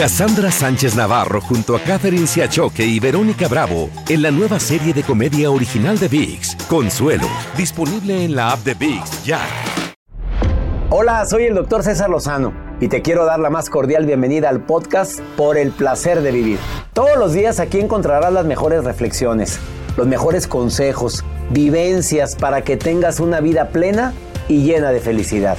Cassandra 0.00 0.50
Sánchez 0.50 0.96
Navarro 0.96 1.42
junto 1.42 1.76
a 1.76 1.80
Catherine 1.80 2.26
Siachoque 2.26 2.82
y 2.82 2.98
Verónica 2.98 3.48
Bravo 3.48 3.90
en 4.08 4.22
la 4.22 4.30
nueva 4.30 4.58
serie 4.58 4.94
de 4.94 5.02
comedia 5.02 5.50
original 5.50 5.98
de 5.98 6.08
VIX, 6.08 6.56
Consuelo, 6.70 7.26
disponible 7.54 8.24
en 8.24 8.34
la 8.34 8.52
app 8.52 8.60
de 8.60 8.72
VIX 8.72 9.24
ya. 9.24 9.40
Hola, 10.88 11.26
soy 11.26 11.44
el 11.44 11.54
doctor 11.54 11.82
César 11.82 12.08
Lozano 12.08 12.54
y 12.80 12.88
te 12.88 13.02
quiero 13.02 13.26
dar 13.26 13.40
la 13.40 13.50
más 13.50 13.68
cordial 13.68 14.06
bienvenida 14.06 14.48
al 14.48 14.64
podcast 14.64 15.20
Por 15.36 15.58
el 15.58 15.70
placer 15.70 16.22
de 16.22 16.32
vivir. 16.32 16.58
Todos 16.94 17.18
los 17.18 17.34
días 17.34 17.60
aquí 17.60 17.78
encontrarás 17.78 18.32
las 18.32 18.46
mejores 18.46 18.84
reflexiones, 18.84 19.60
los 19.98 20.06
mejores 20.06 20.46
consejos, 20.46 21.26
vivencias 21.50 22.36
para 22.36 22.62
que 22.62 22.78
tengas 22.78 23.20
una 23.20 23.40
vida 23.40 23.68
plena 23.68 24.14
y 24.48 24.62
llena 24.62 24.92
de 24.92 25.00
felicidad. 25.00 25.58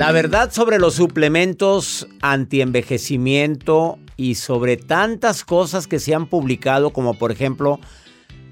La 0.00 0.12
verdad 0.12 0.50
sobre 0.50 0.78
los 0.78 0.94
suplementos 0.94 2.08
antienvejecimiento 2.22 3.98
y 4.16 4.36
sobre 4.36 4.78
tantas 4.78 5.44
cosas 5.44 5.86
que 5.86 5.98
se 5.98 6.14
han 6.14 6.24
publicado, 6.24 6.94
como 6.94 7.12
por 7.18 7.30
ejemplo, 7.30 7.78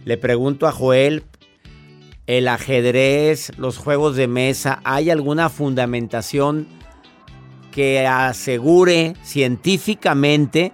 le 0.04 0.18
pregunto 0.18 0.66
a 0.66 0.72
Joel, 0.72 1.24
el 2.26 2.48
ajedrez, 2.48 3.52
los 3.56 3.78
juegos 3.78 4.14
de 4.14 4.28
mesa, 4.28 4.80
¿hay 4.84 5.08
alguna 5.08 5.48
fundamentación 5.48 6.68
que 7.72 8.06
asegure 8.06 9.14
científicamente 9.22 10.72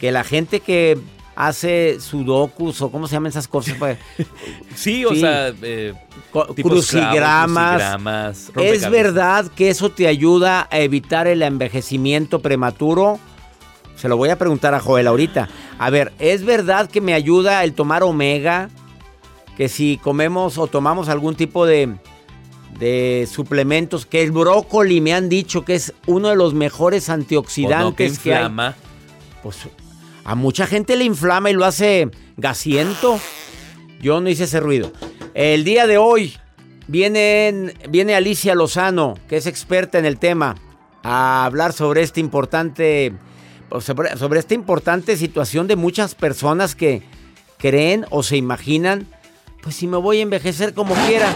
que 0.00 0.10
la 0.10 0.24
gente 0.24 0.60
que 0.60 0.98
hace 1.36 1.98
sudokus 2.00 2.80
o 2.82 2.90
cómo 2.90 3.06
se 3.08 3.14
llaman 3.14 3.30
esas 3.30 3.48
cosas? 3.48 3.74
Pues, 3.78 3.98
Sí, 4.74 5.04
o 5.04 5.10
Sí. 5.10 5.20
sea, 5.20 5.52
eh, 5.62 5.94
crucigramas. 6.62 8.50
crucigramas, 8.52 8.52
¿Es 8.56 8.90
verdad 8.90 9.46
que 9.54 9.68
eso 9.70 9.90
te 9.90 10.06
ayuda 10.06 10.68
a 10.70 10.78
evitar 10.80 11.26
el 11.26 11.42
envejecimiento 11.42 12.40
prematuro? 12.40 13.18
Se 13.96 14.08
lo 14.08 14.16
voy 14.16 14.30
a 14.30 14.38
preguntar 14.38 14.74
a 14.74 14.80
Joel 14.80 15.06
ahorita. 15.06 15.48
A 15.78 15.90
ver, 15.90 16.12
¿es 16.18 16.44
verdad 16.44 16.90
que 16.90 17.00
me 17.00 17.14
ayuda 17.14 17.62
el 17.64 17.74
tomar 17.74 18.02
omega? 18.02 18.68
Que 19.56 19.68
si 19.68 19.98
comemos 19.98 20.58
o 20.58 20.66
tomamos 20.66 21.08
algún 21.08 21.36
tipo 21.36 21.64
de, 21.64 21.94
de 22.78 23.28
suplementos, 23.30 24.04
que 24.04 24.22
el 24.22 24.32
brócoli 24.32 25.00
me 25.00 25.14
han 25.14 25.28
dicho 25.28 25.64
que 25.64 25.76
es 25.76 25.94
uno 26.06 26.28
de 26.28 26.36
los 26.36 26.54
mejores 26.54 27.08
O 27.08 27.12
no, 27.12 27.16
que 27.18 27.22
antioxidantes 27.22 28.18
que 28.18 28.34
hay. 28.34 28.50
Pues 29.44 29.58
a 30.24 30.34
mucha 30.34 30.66
gente 30.66 30.96
le 30.96 31.04
inflama 31.04 31.50
y 31.50 31.54
lo 31.54 31.64
hace 31.64 32.10
gasiento. 32.36 33.20
Yo 34.00 34.20
no 34.20 34.28
hice 34.28 34.44
ese 34.44 34.60
ruido. 34.60 34.92
El 35.34 35.64
día 35.64 35.86
de 35.86 35.98
hoy 35.98 36.34
viene, 36.88 37.74
viene 37.88 38.14
Alicia 38.14 38.54
Lozano, 38.54 39.14
que 39.28 39.36
es 39.36 39.46
experta 39.46 39.98
en 39.98 40.06
el 40.06 40.18
tema, 40.18 40.56
a 41.02 41.44
hablar 41.44 41.72
sobre 41.72 42.02
este 42.02 42.20
importante, 42.20 43.12
sobre, 43.80 44.16
sobre 44.16 44.40
esta 44.40 44.54
importante 44.54 45.16
situación 45.16 45.66
de 45.66 45.76
muchas 45.76 46.14
personas 46.14 46.74
que 46.74 47.02
creen 47.58 48.06
o 48.10 48.22
se 48.22 48.36
imaginan, 48.36 49.06
pues 49.62 49.76
si 49.76 49.86
me 49.86 49.96
voy 49.96 50.18
a 50.18 50.22
envejecer 50.22 50.74
como 50.74 50.94
quiera. 51.06 51.30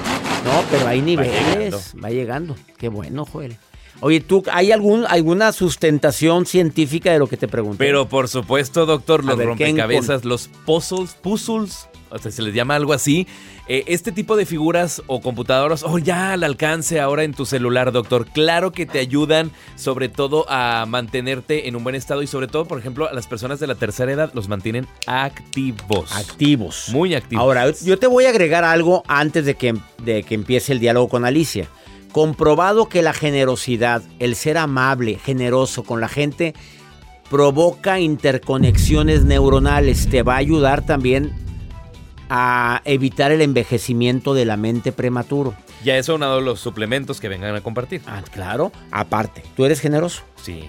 No, 0.45 0.63
pero 0.71 0.87
hay 0.87 1.03
niveles. 1.03 1.35
llegando. 1.35 1.81
Va 2.03 2.11
llegando. 2.11 2.57
Qué 2.77 2.89
bueno, 2.89 3.25
Joel. 3.25 3.57
Oye, 4.01 4.21
¿tú 4.21 4.45
hay 4.53 4.71
algún, 4.71 5.05
alguna 5.09 5.53
sustentación 5.53 6.47
científica 6.47 7.13
de 7.13 7.19
lo 7.19 7.27
que 7.27 7.37
te 7.37 7.49
pregunté? 7.49 7.79
Pero 7.79 8.09
por 8.09 8.29
supuesto, 8.29 8.87
doctor, 8.87 9.25
los 9.25 9.37
ver, 9.37 9.49
¿qué 9.57 9.67
rompecabezas, 9.67 10.25
los 10.25 10.49
puzzles, 10.65 11.15
puzzles, 11.15 11.89
o 12.11 12.19
sea, 12.19 12.31
se 12.31 12.43
les 12.43 12.55
llama 12.55 12.77
algo 12.77 12.93
así. 12.93 13.27
Eh, 13.67 13.85
este 13.87 14.13
tipo 14.13 14.37
de 14.37 14.47
figuras 14.47 15.03
o 15.09 15.21
computadoras, 15.21 15.83
oh, 15.83 15.99
ya 15.99 16.33
al 16.33 16.45
alcance 16.45 17.01
ahora 17.01 17.25
en 17.25 17.35
tu 17.35 17.45
celular, 17.45 17.93
doctor. 17.93 18.27
Claro 18.27 18.73
que 18.73 18.87
te 18.87 18.99
ayudan, 18.99 19.51
sobre 19.77 20.09
todo 20.09 20.47
a 20.49 20.87
mantenerte 20.87 21.69
en 21.69 21.77
un 21.77 21.85
buen 21.85 21.95
estado 21.95 22.23
y 22.23 22.27
sobre 22.27 22.47
todo, 22.47 22.65
por 22.65 22.79
ejemplo, 22.79 23.09
a 23.09 23.13
las 23.13 23.27
personas 23.27 23.61
de 23.61 23.67
la 23.67 23.75
tercera 23.75 24.11
edad 24.13 24.31
los 24.33 24.49
mantienen 24.49 24.87
activos. 25.07 26.13
activos. 26.13 26.89
Muy 26.91 27.15
activos. 27.15 27.43
Ahora, 27.43 27.71
yo 27.71 27.99
te 27.99 28.07
voy 28.07 28.25
a 28.25 28.31
agregar 28.31 28.65
algo 28.65 29.03
antes 29.07 29.45
de 29.45 29.55
que, 29.55 29.75
de 30.03 30.23
que 30.23 30.35
empiece 30.35 30.73
el 30.73 30.79
diálogo 30.79 31.09
con 31.09 31.25
Alicia. 31.25 31.69
Comprobado 32.13 32.89
que 32.89 33.03
la 33.03 33.13
generosidad, 33.13 34.03
el 34.19 34.35
ser 34.35 34.59
amable, 34.59 35.19
generoso 35.23 35.83
con 35.83 36.01
la 36.01 36.09
gente, 36.09 36.55
provoca 37.31 38.01
interconexiones 38.01 39.25
neuronales. 39.25 40.09
Te 40.09 40.23
va 40.23 40.35
a 40.35 40.39
ayudar 40.39 40.85
también 40.87 41.33
a 42.31 42.83
evitar 42.85 43.33
el 43.33 43.41
envejecimiento 43.43 44.35
de 44.35 44.45
la 44.45 44.57
mente 44.57 44.93
prematuro. 44.93 45.55
Ya 45.85 45.97
eso 45.97 46.15
unado 46.15 46.39
a 46.39 46.41
los 46.41 46.61
suplementos 46.61 47.21
que 47.21 47.29
vengan 47.29 47.55
a 47.55 47.61
compartir. 47.61 48.03
Ah, 48.07 48.23
claro. 48.31 48.73
Aparte, 48.91 49.43
tú 49.57 49.65
eres 49.65 49.81
generoso, 49.81 50.23
Sí, 50.43 50.65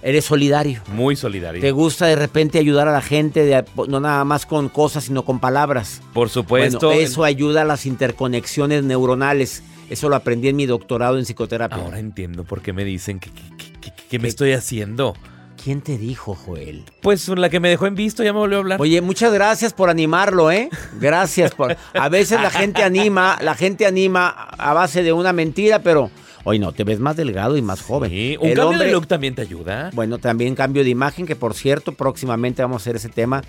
eres 0.00 0.24
solidario. 0.24 0.80
muy 0.92 1.16
solidario. 1.16 1.60
Te 1.60 1.72
gusta 1.72 2.06
de 2.06 2.16
repente 2.16 2.58
ayudar 2.58 2.88
a 2.88 2.92
la 2.92 3.02
gente, 3.02 3.44
de- 3.44 3.64
no 3.88 4.00
nada 4.00 4.24
más 4.24 4.46
con 4.46 4.68
cosas, 4.68 5.04
sino 5.04 5.24
con 5.24 5.40
palabras. 5.40 6.00
Por 6.14 6.28
supuesto. 6.28 6.86
Bueno, 6.86 7.00
eso 7.02 7.24
ayuda 7.24 7.62
a 7.62 7.64
las 7.64 7.84
interconexiones 7.84 8.84
neuronales. 8.84 9.62
Eso 9.90 10.08
lo 10.08 10.16
aprendí 10.16 10.48
en 10.48 10.56
mi 10.56 10.66
doctorado 10.66 11.18
en 11.18 11.24
psicoterapia. 11.24 11.78
Ahora 11.82 11.98
entiendo 11.98 12.44
por 12.44 12.60
qué 12.62 12.72
me 12.72 12.84
dicen 12.84 13.20
que, 13.20 13.30
que- 13.30 13.92
que- 14.08 14.18
me 14.18 14.28
estoy 14.28 14.52
haciendo. 14.52 15.14
¿Quién 15.62 15.80
te 15.80 15.98
dijo, 15.98 16.34
Joel? 16.34 16.84
Pues 17.02 17.26
la 17.28 17.50
que 17.50 17.58
me 17.60 17.68
dejó 17.68 17.86
en 17.86 17.94
visto 17.94 18.22
ya 18.22 18.32
me 18.32 18.38
volvió 18.38 18.58
a 18.58 18.60
hablar. 18.60 18.80
Oye, 18.80 19.00
muchas 19.00 19.32
gracias 19.32 19.72
por 19.72 19.90
animarlo, 19.90 20.50
¿eh? 20.52 20.68
Gracias 21.00 21.52
por. 21.54 21.76
A 21.94 22.08
veces 22.08 22.40
la 22.40 22.50
gente 22.50 22.82
anima, 22.82 23.36
la 23.42 23.54
gente 23.54 23.84
anima 23.86 24.28
a 24.28 24.72
base 24.72 25.02
de 25.02 25.12
una 25.12 25.32
mentira, 25.32 25.80
pero 25.82 26.10
hoy 26.44 26.58
no, 26.58 26.72
te 26.72 26.84
ves 26.84 27.00
más 27.00 27.16
delgado 27.16 27.56
y 27.56 27.62
más 27.62 27.82
joven. 27.82 28.08
Sí, 28.10 28.36
un 28.40 28.48
El 28.50 28.54
cambio 28.54 28.70
hombre- 28.70 28.86
de 28.86 28.92
look 28.92 29.06
también 29.08 29.34
te 29.34 29.42
ayuda. 29.42 29.90
Bueno, 29.94 30.18
también 30.18 30.54
cambio 30.54 30.84
de 30.84 30.90
imagen, 30.90 31.26
que 31.26 31.34
por 31.36 31.54
cierto, 31.54 31.92
próximamente 31.92 32.62
vamos 32.62 32.80
a 32.80 32.82
hacer 32.84 32.96
ese 32.96 33.08
tema. 33.08 33.42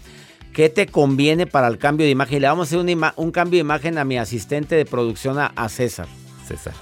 ¿Qué 0.52 0.68
te 0.70 0.88
conviene 0.88 1.46
para 1.46 1.68
el 1.68 1.78
cambio 1.78 2.06
de 2.08 2.12
imagen? 2.12 2.42
Le 2.42 2.48
vamos 2.48 2.74
a 2.74 2.76
hacer 2.76 2.98
un 3.18 3.32
cambio 3.32 3.58
de 3.58 3.62
imagen 3.62 4.00
a 4.00 4.04
mi 4.04 4.18
asistente 4.18 4.76
de 4.76 4.86
producción, 4.86 5.38
a, 5.38 5.54
a 5.56 5.70
César. 5.70 6.08
César. 6.58 6.74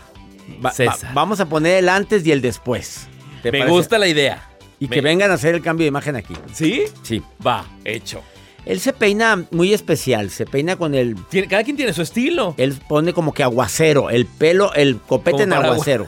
Va- 0.64 0.72
César. 0.72 1.10
va- 1.10 1.14
vamos 1.14 1.40
a 1.40 1.46
poner 1.48 1.78
el 1.78 1.90
antes 1.90 2.26
y 2.26 2.32
el 2.32 2.42
después. 2.42 3.08
¿Te 3.44 3.52
Me 3.52 3.60
parece? 3.60 3.76
gusta 3.78 3.98
la 3.98 4.08
idea. 4.08 4.50
Y 4.80 4.88
Me- 4.88 4.96
que 4.96 5.02
vengan 5.02 5.32
a 5.32 5.36
hacer 5.36 5.56
el 5.56 5.62
cambio 5.62 5.84
de 5.86 5.90
imagen 5.90 6.16
aquí. 6.16 6.34
¿Sí? 6.54 6.84
Sí. 7.04 7.22
Va, 7.46 7.66
hecho. 7.84 8.22
Él 8.66 8.80
se 8.80 8.92
peina 8.94 9.46
muy 9.52 9.74
especial, 9.74 10.30
se 10.30 10.46
peina 10.46 10.76
con 10.76 10.94
el... 10.94 11.16
Tiene- 11.30 11.48
cada 11.48 11.64
quien 11.64 11.78
tiene 11.78 11.94
su 11.94 12.02
estilo. 12.02 12.54
Él 12.58 12.78
pone 12.88 13.14
como 13.14 13.34
que 13.34 13.42
aguacero, 13.44 14.10
el 14.10 14.26
pelo, 14.26 14.74
el 14.74 14.98
copete 15.00 15.32
Como 15.32 15.44
en 15.44 15.50
paraguas. 15.52 15.72
aguacero. 15.74 16.08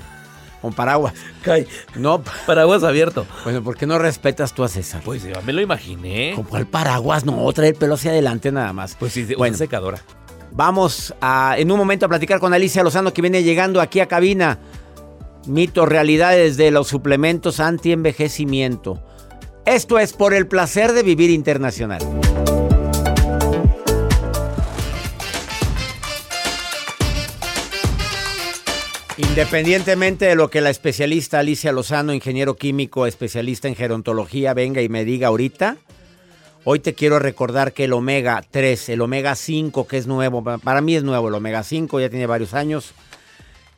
Con 0.62 0.74
paraguas. 0.74 1.14
No, 1.96 2.22
Paraguas 2.46 2.84
abierto. 2.84 3.26
bueno, 3.46 3.64
¿por 3.64 3.78
qué 3.78 3.86
no 3.88 3.98
respetas 3.98 4.54
tú 4.54 4.66
a 4.66 4.68
César? 4.68 5.02
Pues 5.06 5.24
ya 5.24 5.40
me 5.42 5.54
lo 5.54 5.62
imaginé. 5.62 6.34
Como 6.36 6.58
el 6.58 6.68
paraguas, 6.68 7.24
no, 7.24 7.50
trae 7.54 7.70
el 7.70 7.76
pelo 7.76 7.94
hacia 7.94 8.12
adelante 8.12 8.52
nada 8.52 8.74
más. 8.74 8.96
Pues 9.00 9.14
sí, 9.14 9.24
Bueno. 9.24 9.52
una 9.52 9.58
secadora. 9.58 10.00
Vamos 10.52 11.14
a, 11.22 11.56
en 11.58 11.72
un 11.72 11.78
momento 11.78 12.06
a 12.06 12.10
platicar 12.10 12.40
con 12.40 12.54
Alicia 12.54 12.84
Lozano 12.84 13.14
que 13.14 13.22
viene 13.22 13.44
llegando 13.44 13.82
aquí 13.82 14.00
a 14.00 14.08
cabina. 14.08 14.60
Mitos, 15.48 15.88
realidades 15.88 16.58
de 16.58 16.72
los 16.72 16.88
suplementos 16.88 17.60
anti-envejecimiento. 17.60 19.02
Esto 19.66 20.00
es 20.00 20.14
por 20.14 20.34
el 20.34 20.48
placer 20.48 20.94
de 20.94 21.04
vivir 21.04 21.30
internacional. 21.30 22.02
Independientemente 29.18 30.26
de 30.26 30.36
lo 30.36 30.50
que 30.50 30.62
la 30.62 30.70
especialista 30.70 31.40
Alicia 31.40 31.72
Lozano, 31.72 32.14
ingeniero 32.14 32.56
químico, 32.56 33.06
especialista 33.06 33.68
en 33.68 33.76
gerontología, 33.76 34.54
venga 34.54 34.82
y 34.82 34.90
me 34.90 35.04
diga 35.04 35.28
ahorita, 35.28 35.78
Hoy 36.66 36.80
te 36.80 36.94
quiero 36.94 37.20
recordar 37.20 37.72
que 37.72 37.86
el 37.86 37.94
omega 37.94 38.44
3, 38.52 38.90
el 38.90 39.02
omega 39.02 39.36
5, 39.36 39.88
que 39.88 39.98
es 39.98 40.08
nuevo, 40.08 40.44
para 40.44 40.82
mí 40.82 40.94
es 40.94 41.04
nuevo 41.04 41.30
el 41.30 41.34
omega 41.34 41.64
5, 41.64 42.02
ya 42.02 42.10
tiene 42.10 42.26
varios 42.26 42.54
años. 42.54 42.94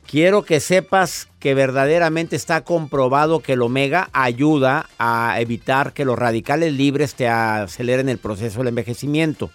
Quiero 0.04 0.42
que 0.42 0.58
sepas 0.58 1.28
que 1.38 1.54
verdaderamente 1.54 2.34
está 2.34 2.62
comprobado 2.62 3.40
que 3.40 3.52
el 3.52 3.62
omega 3.62 4.10
ayuda 4.12 4.88
a 4.98 5.40
evitar 5.40 5.92
que 5.92 6.04
los 6.04 6.18
radicales 6.18 6.72
libres 6.72 7.14
te 7.14 7.28
aceleren 7.28 8.08
el 8.08 8.18
proceso 8.18 8.58
del 8.58 8.68
envejecimiento. 8.68 9.50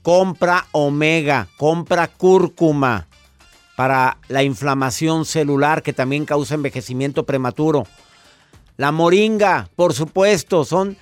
Compra 0.00 0.66
omega, 0.72 1.48
compra 1.58 2.08
cúrcuma 2.08 3.06
para 3.76 4.16
la 4.28 4.42
inflamación 4.42 5.26
celular 5.26 5.82
que 5.82 5.92
también 5.92 6.24
causa 6.24 6.54
envejecimiento 6.54 7.24
prematuro. 7.24 7.86
La 8.78 8.92
moringa, 8.92 9.68
por 9.76 9.92
supuesto, 9.92 10.64
son, 10.64 10.96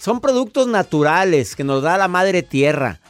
son 0.00 0.20
productos 0.20 0.66
naturales 0.66 1.54
que 1.54 1.62
nos 1.62 1.82
da 1.82 1.98
la 1.98 2.08
madre 2.08 2.42
tierra 2.42 3.00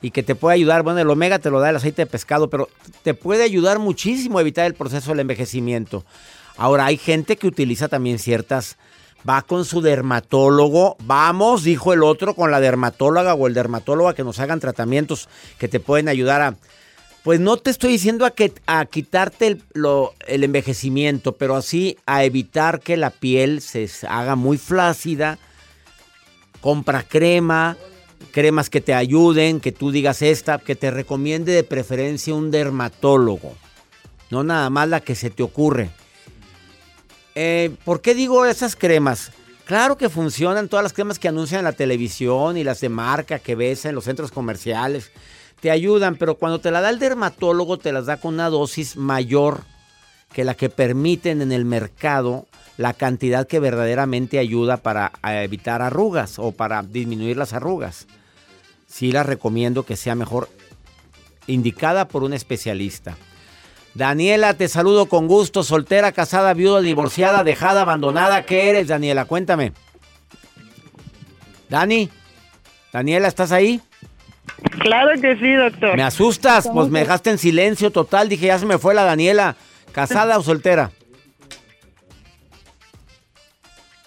y 0.00 0.10
que 0.10 0.24
te 0.24 0.34
puede 0.34 0.56
ayudar. 0.56 0.82
Bueno, 0.82 0.98
el 0.98 1.08
omega 1.08 1.38
te 1.38 1.50
lo 1.50 1.60
da 1.60 1.70
el 1.70 1.76
aceite 1.76 2.02
de 2.02 2.06
pescado, 2.06 2.50
pero 2.50 2.68
te 3.04 3.14
puede 3.14 3.44
ayudar 3.44 3.78
muchísimo 3.78 4.38
a 4.38 4.40
evitar 4.40 4.66
el 4.66 4.74
proceso 4.74 5.10
del 5.10 5.20
envejecimiento. 5.20 6.04
Ahora, 6.56 6.86
hay 6.86 6.96
gente 6.96 7.36
que 7.36 7.46
utiliza 7.46 7.86
también 7.86 8.18
ciertas. 8.18 8.76
Va 9.28 9.42
con 9.42 9.64
su 9.64 9.82
dermatólogo. 9.82 10.96
Vamos, 11.04 11.62
dijo 11.62 11.92
el 11.92 12.02
otro, 12.02 12.34
con 12.34 12.50
la 12.50 12.58
dermatóloga 12.58 13.34
o 13.34 13.46
el 13.46 13.54
dermatólogo 13.54 14.08
a 14.08 14.14
que 14.14 14.24
nos 14.24 14.40
hagan 14.40 14.58
tratamientos 14.58 15.28
que 15.58 15.68
te 15.68 15.78
pueden 15.78 16.08
ayudar 16.08 16.42
a 16.42 16.56
pues 17.22 17.38
no 17.38 17.56
te 17.56 17.70
estoy 17.70 17.92
diciendo 17.92 18.26
a, 18.26 18.32
que, 18.32 18.52
a 18.66 18.84
quitarte 18.84 19.46
el, 19.46 19.62
el 20.26 20.42
envejecimiento, 20.42 21.36
pero 21.36 21.54
así 21.54 21.96
a 22.04 22.24
evitar 22.24 22.80
que 22.80 22.96
la 22.96 23.10
piel 23.10 23.60
se 23.60 23.88
haga 24.08 24.34
muy 24.34 24.58
flácida. 24.58 25.38
Compra 26.62 27.02
crema, 27.02 27.76
cremas 28.30 28.70
que 28.70 28.80
te 28.80 28.94
ayuden, 28.94 29.60
que 29.60 29.72
tú 29.72 29.90
digas 29.90 30.22
esta, 30.22 30.58
que 30.58 30.76
te 30.76 30.90
recomiende 30.90 31.52
de 31.52 31.64
preferencia 31.64 32.34
un 32.34 32.50
dermatólogo. 32.50 33.52
No 34.30 34.42
nada 34.42 34.70
más 34.70 34.88
la 34.88 35.00
que 35.00 35.14
se 35.14 35.28
te 35.28 35.42
ocurre. 35.42 35.90
Eh, 37.34 37.74
¿Por 37.84 38.00
qué 38.00 38.14
digo 38.14 38.46
esas 38.46 38.76
cremas? 38.76 39.32
Claro 39.64 39.98
que 39.98 40.08
funcionan 40.08 40.68
todas 40.68 40.82
las 40.82 40.92
cremas 40.94 41.18
que 41.18 41.28
anuncian 41.28 41.58
en 41.58 41.64
la 41.64 41.72
televisión 41.72 42.56
y 42.56 42.64
las 42.64 42.80
de 42.80 42.88
marca 42.88 43.38
que 43.38 43.54
ves 43.54 43.84
en 43.84 43.94
los 43.94 44.04
centros 44.04 44.32
comerciales 44.32 45.10
te 45.60 45.70
ayudan, 45.70 46.16
pero 46.16 46.34
cuando 46.34 46.60
te 46.60 46.70
la 46.70 46.80
da 46.80 46.90
el 46.90 46.98
dermatólogo 46.98 47.78
te 47.78 47.92
las 47.92 48.06
da 48.06 48.16
con 48.16 48.34
una 48.34 48.50
dosis 48.50 48.96
mayor 48.96 49.62
que 50.32 50.44
la 50.44 50.54
que 50.54 50.68
permiten 50.68 51.40
en 51.40 51.52
el 51.52 51.64
mercado 51.64 52.46
la 52.82 52.94
cantidad 52.94 53.46
que 53.46 53.60
verdaderamente 53.60 54.40
ayuda 54.40 54.76
para 54.76 55.12
evitar 55.22 55.82
arrugas 55.82 56.40
o 56.40 56.50
para 56.50 56.82
disminuir 56.82 57.36
las 57.36 57.52
arrugas. 57.52 58.08
Sí 58.88 59.12
la 59.12 59.22
recomiendo 59.22 59.84
que 59.84 59.94
sea 59.94 60.16
mejor 60.16 60.48
indicada 61.46 62.08
por 62.08 62.24
un 62.24 62.32
especialista. 62.32 63.16
Daniela, 63.94 64.54
te 64.54 64.66
saludo 64.66 65.06
con 65.06 65.28
gusto, 65.28 65.62
soltera, 65.62 66.10
casada, 66.10 66.54
viuda, 66.54 66.80
divorciada, 66.80 67.44
dejada, 67.44 67.82
abandonada. 67.82 68.42
¿Qué 68.42 68.70
eres, 68.70 68.88
Daniela? 68.88 69.26
Cuéntame. 69.26 69.72
Dani, 71.68 72.10
Daniela, 72.92 73.28
¿estás 73.28 73.52
ahí? 73.52 73.80
Claro 74.80 75.20
que 75.20 75.36
sí, 75.36 75.52
doctor. 75.52 75.96
Me 75.96 76.02
asustas, 76.02 76.68
pues 76.68 76.88
me 76.88 76.98
dejaste 76.98 77.30
en 77.30 77.38
silencio 77.38 77.92
total. 77.92 78.28
Dije, 78.28 78.46
ya 78.46 78.58
se 78.58 78.66
me 78.66 78.78
fue 78.78 78.92
la 78.92 79.04
Daniela. 79.04 79.54
¿Casada 79.92 80.36
o 80.36 80.42
soltera? 80.42 80.90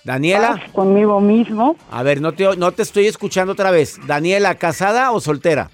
Daniela. 0.06 0.62
conmigo 0.72 1.20
mismo. 1.20 1.76
A 1.92 2.04
ver, 2.04 2.22
no 2.22 2.32
te, 2.32 2.56
no 2.56 2.72
te 2.72 2.84
estoy 2.84 3.08
escuchando 3.08 3.54
otra 3.54 3.72
vez. 3.72 4.00
Daniela, 4.08 4.56
¿casada 4.56 5.12
o 5.12 5.20
soltera? 5.20 5.70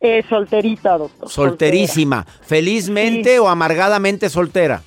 Eh, 0.00 0.24
solterita, 0.28 0.96
doctor. 0.96 1.28
Solterísima. 1.28 2.24
¿Felizmente 2.42 3.38
o 3.40 3.48
amargadamente 3.48 4.30
soltera? 4.30 4.82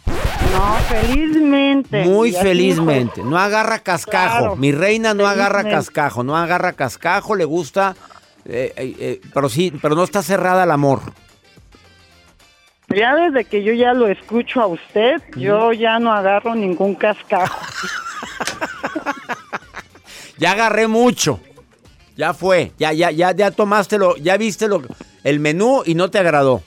No, 0.53 0.75
felizmente. 0.87 2.05
Muy 2.05 2.31
felizmente. 2.31 3.21
No 3.21 3.37
agarra 3.37 3.79
cascajo. 3.79 4.55
Mi 4.55 4.71
reina 4.71 5.13
no 5.13 5.27
agarra 5.27 5.63
cascajo. 5.63 6.23
No 6.23 6.37
agarra 6.37 6.73
cascajo. 6.73 7.35
Le 7.35 7.45
gusta 7.45 7.95
eh, 8.45 8.73
eh, 8.75 8.95
eh, 8.99 9.21
pero 9.33 9.49
sí, 9.49 9.71
pero 9.81 9.95
no 9.95 10.03
está 10.03 10.21
cerrada 10.21 10.63
al 10.63 10.71
amor. 10.71 11.01
Ya 12.89 13.15
desde 13.15 13.45
que 13.45 13.63
yo 13.63 13.73
ya 13.73 13.93
lo 13.93 14.07
escucho 14.07 14.61
a 14.61 14.67
usted, 14.67 15.21
yo 15.37 15.71
ya 15.71 15.99
no 15.99 16.11
agarro 16.11 16.55
ningún 16.55 16.95
cascajo. 16.95 17.59
ya 20.41 20.53
agarré 20.53 20.87
mucho. 20.87 21.39
Ya 22.17 22.33
fue. 22.33 22.71
Ya, 22.79 22.91
ya, 22.93 23.11
ya, 23.11 23.31
ya 23.31 23.51
tomaste 23.51 23.99
lo, 23.99 24.17
ya 24.17 24.37
viste 24.37 24.67
lo, 24.67 24.81
el 25.23 25.39
menú 25.39 25.83
y 25.85 25.93
no 25.93 26.09
te 26.09 26.17
agradó. 26.17 26.63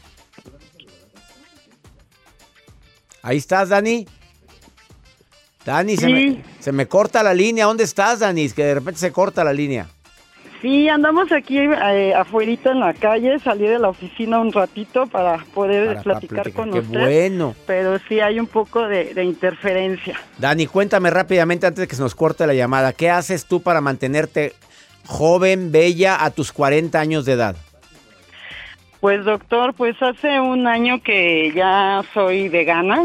Ahí 3.20 3.36
estás, 3.36 3.70
Dani. 3.70 4.06
Dani, 5.64 5.96
se, 5.96 6.06
me, 6.08 6.44
se 6.60 6.70
me 6.70 6.86
corta 6.86 7.24
la 7.24 7.34
línea. 7.34 7.66
¿Dónde 7.66 7.82
estás, 7.82 8.20
Dani? 8.20 8.48
Que 8.50 8.64
de 8.64 8.74
repente 8.74 9.00
se 9.00 9.10
corta 9.10 9.42
la 9.42 9.52
línea. 9.52 9.88
Sí, 10.64 10.88
andamos 10.88 11.31
aquí 11.31 11.58
eh, 11.58 12.14
afuera 12.14 12.50
en 12.64 12.81
la 12.81 12.94
calle, 12.94 13.38
salí 13.38 13.66
de 13.66 13.78
la 13.78 13.90
oficina 13.90 14.38
un 14.38 14.50
ratito 14.50 15.06
para 15.06 15.37
poder 15.52 16.00
platicar, 16.02 16.50
con 16.52 16.72
Qué 16.72 16.81
bueno. 16.81 17.55
Pero 17.66 17.99
sí 18.08 18.19
hay 18.20 18.40
un 18.40 18.46
poco 18.46 18.88
de, 18.88 19.22
interferencia. 19.22 20.19
Dani, 20.38 20.66
cuéntame 20.66 21.11
rápidamente 21.11 21.66
antes 21.66 21.82
de 21.82 21.87
que 21.87 21.94
se 21.94 22.00
nos 22.00 22.14
corte 22.14 22.46
la 22.46 22.55
llamada, 22.55 22.94
¿qué 22.94 23.11
haces 23.11 23.44
tú 23.44 23.61
para 23.61 23.82
mantenerte 23.82 24.55
joven, 25.05 25.70
bella 25.70 26.25
a 26.25 26.31
tus 26.31 26.50
40 26.50 26.99
años 26.99 27.26
de 27.26 27.32
edad? 27.32 27.56
Pues 29.00 29.22
doctor, 29.26 29.75
pues 29.75 30.00
hace 30.00 30.40
un 30.40 30.67
año 30.67 31.02
que 31.02 31.52
ya 31.55 32.02
soy 32.14 32.49
vegana. 32.49 33.05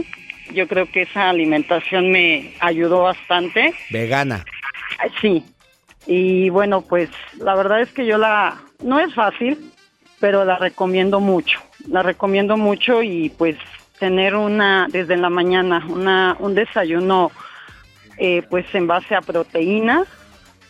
Yo 0.54 0.66
creo 0.70 0.90
que 0.90 1.02
esa 1.02 1.30
alimentación 1.30 2.10
me 2.10 2.54
ayudó 2.62 3.02
bastante. 3.02 3.74
Vegana. 3.90 4.46
Sí, 5.20 5.44
y 6.12 6.50
bueno, 6.50 6.82
pues 6.82 7.08
la 7.38 7.54
verdad 7.54 7.82
es 7.82 7.92
que 7.92 8.04
yo 8.04 8.18
la, 8.18 8.60
no 8.84 9.00
es 9.00 9.14
fácil, 9.14 9.72
pero 10.20 10.44
la 10.44 10.58
recomiendo 10.58 11.20
mucho. 11.20 11.60
La 11.88 12.02
recomiendo 12.02 12.58
mucho 12.58 13.04
y 13.04 13.30
pues 13.30 13.58
tener 14.00 14.36
una, 14.36 14.88
desde 14.90 15.18
la 15.18 15.30
mañana, 15.30 15.86
una, 15.88 16.36
un 16.40 16.56
desayuno 16.56 17.32
eh, 18.18 18.42
pues 18.50 18.66
en 18.74 18.88
base 18.88 19.14
a 19.14 19.22
proteínas 19.22 20.08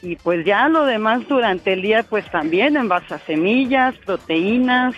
y 0.02 0.18
pues 0.18 0.46
ya 0.46 0.68
lo 0.68 0.86
demás 0.86 1.26
durante 1.30 1.72
el 1.72 1.84
día 1.84 2.04
pues 2.04 2.30
también 2.32 2.76
en 2.76 2.90
base 2.90 3.14
a 3.14 3.20
semillas, 3.20 3.96
proteínas 4.06 4.94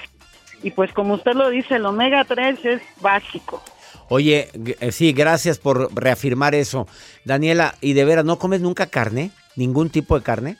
y 0.63 0.71
pues 0.71 0.91
como 0.91 1.13
usted 1.13 1.33
lo 1.33 1.51
dice, 1.51 1.75
el 1.75 1.85
omega 1.85 2.23
3 2.23 2.65
es 2.65 2.81
básico. 2.99 3.63
Oye, 4.09 4.49
eh, 4.79 4.91
sí, 4.91 5.13
gracias 5.13 5.59
por 5.59 5.93
reafirmar 5.93 6.55
eso. 6.55 6.87
Daniela, 7.25 7.75
¿y 7.79 7.93
de 7.93 8.05
veras 8.05 8.25
no 8.25 8.39
comes 8.39 8.61
nunca 8.61 8.87
carne? 8.87 9.29
¿Ningún 9.55 9.89
tipo 9.89 10.17
de 10.17 10.23
carne? 10.23 10.57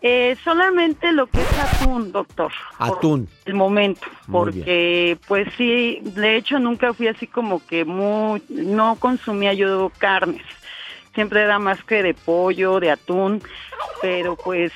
Eh, 0.00 0.36
solamente 0.44 1.10
lo 1.12 1.26
que 1.26 1.40
es 1.40 1.58
atún, 1.58 2.12
doctor. 2.12 2.52
Atún. 2.78 3.28
el 3.46 3.54
momento, 3.54 4.06
porque 4.30 5.18
pues 5.26 5.48
sí, 5.56 5.98
de 6.02 6.36
hecho 6.36 6.60
nunca 6.60 6.94
fui 6.94 7.08
así 7.08 7.26
como 7.26 7.64
que 7.66 7.84
muy, 7.84 8.40
no 8.48 8.96
consumía 8.96 9.54
yo 9.54 9.90
carnes. 9.98 10.46
Siempre 11.14 11.42
era 11.42 11.58
más 11.58 11.82
que 11.82 12.04
de 12.04 12.14
pollo, 12.14 12.78
de 12.78 12.92
atún, 12.92 13.42
pero 14.00 14.36
pues 14.36 14.70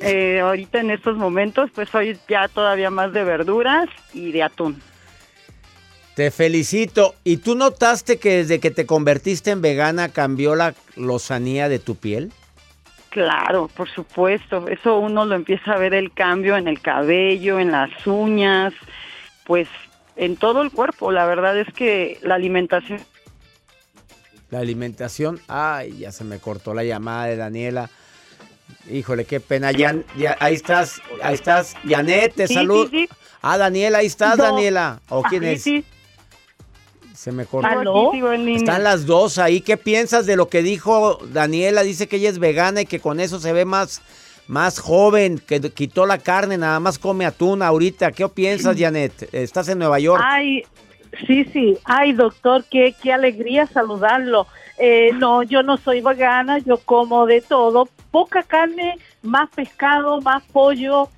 eh, 0.00 0.40
ahorita 0.40 0.80
en 0.80 0.90
estos 0.90 1.18
momentos 1.18 1.70
pues 1.74 1.90
soy 1.90 2.18
ya 2.26 2.48
todavía 2.48 2.88
más 2.88 3.12
de 3.12 3.24
verduras 3.24 3.90
y 4.14 4.32
de 4.32 4.42
atún. 4.42 4.80
Te 6.16 6.30
felicito. 6.30 7.14
¿Y 7.24 7.36
tú 7.36 7.56
notaste 7.56 8.18
que 8.18 8.38
desde 8.38 8.58
que 8.58 8.70
te 8.70 8.86
convertiste 8.86 9.50
en 9.50 9.60
vegana 9.60 10.08
cambió 10.08 10.54
la 10.54 10.74
lozanía 10.96 11.68
de 11.68 11.78
tu 11.78 11.96
piel? 11.96 12.32
Claro, 13.10 13.68
por 13.68 13.90
supuesto. 13.90 14.66
Eso 14.66 14.98
uno 14.98 15.26
lo 15.26 15.34
empieza 15.34 15.74
a 15.74 15.78
ver 15.78 15.92
el 15.92 16.10
cambio 16.14 16.56
en 16.56 16.68
el 16.68 16.80
cabello, 16.80 17.60
en 17.60 17.70
las 17.70 17.90
uñas, 18.06 18.72
pues 19.44 19.68
en 20.16 20.36
todo 20.36 20.62
el 20.62 20.70
cuerpo. 20.70 21.12
La 21.12 21.26
verdad 21.26 21.58
es 21.58 21.70
que 21.74 22.18
la 22.22 22.36
alimentación. 22.36 23.00
La 24.48 24.60
alimentación, 24.60 25.38
ay, 25.48 25.98
ya 25.98 26.12
se 26.12 26.24
me 26.24 26.38
cortó 26.38 26.72
la 26.72 26.84
llamada 26.84 27.26
de 27.26 27.36
Daniela. 27.36 27.90
Híjole, 28.90 29.26
qué 29.26 29.40
pena. 29.40 29.70
Ya, 29.70 29.94
ahí 30.40 30.54
estás, 30.54 31.02
ahí 31.22 31.34
estás. 31.34 31.74
Janet, 31.86 32.32
te 32.34 32.48
saludo. 32.48 32.88
Ah, 33.42 33.58
Daniela, 33.58 33.98
ahí 33.98 34.06
estás, 34.06 34.38
Daniela. 34.38 35.02
¿O 35.10 35.22
quién 35.22 35.44
es? 35.44 35.62
Sí, 35.62 35.84
se 37.16 37.32
me 37.32 37.46
cortó. 37.46 38.12
Están 38.46 38.84
las 38.84 39.06
dos 39.06 39.38
ahí. 39.38 39.60
¿Qué 39.60 39.76
piensas 39.76 40.26
de 40.26 40.36
lo 40.36 40.48
que 40.48 40.62
dijo 40.62 41.18
Daniela? 41.32 41.82
Dice 41.82 42.08
que 42.08 42.16
ella 42.16 42.28
es 42.28 42.38
vegana 42.38 42.82
y 42.82 42.86
que 42.86 43.00
con 43.00 43.20
eso 43.20 43.40
se 43.40 43.52
ve 43.52 43.64
más, 43.64 44.02
más 44.46 44.78
joven, 44.78 45.38
que 45.38 45.60
quitó 45.70 46.04
la 46.04 46.18
carne, 46.18 46.58
nada 46.58 46.78
más 46.78 46.98
come 46.98 47.24
atún 47.24 47.62
ahorita. 47.62 48.12
¿Qué 48.12 48.28
piensas, 48.28 48.76
Janet? 48.78 49.30
Estás 49.32 49.68
en 49.68 49.78
Nueva 49.78 49.98
York. 49.98 50.22
Ay, 50.24 50.64
sí, 51.26 51.44
sí. 51.52 51.78
Ay, 51.84 52.12
doctor, 52.12 52.64
qué, 52.70 52.94
qué 53.02 53.12
alegría 53.12 53.66
saludarlo. 53.66 54.46
Eh, 54.78 55.10
no, 55.14 55.42
yo 55.42 55.62
no 55.62 55.78
soy 55.78 56.02
vegana, 56.02 56.58
yo 56.58 56.76
como 56.76 57.24
de 57.24 57.40
todo, 57.40 57.88
poca 58.10 58.42
carne, 58.42 58.98
más 59.22 59.48
pescado, 59.48 60.20
más 60.20 60.42
pollo, 60.52 61.08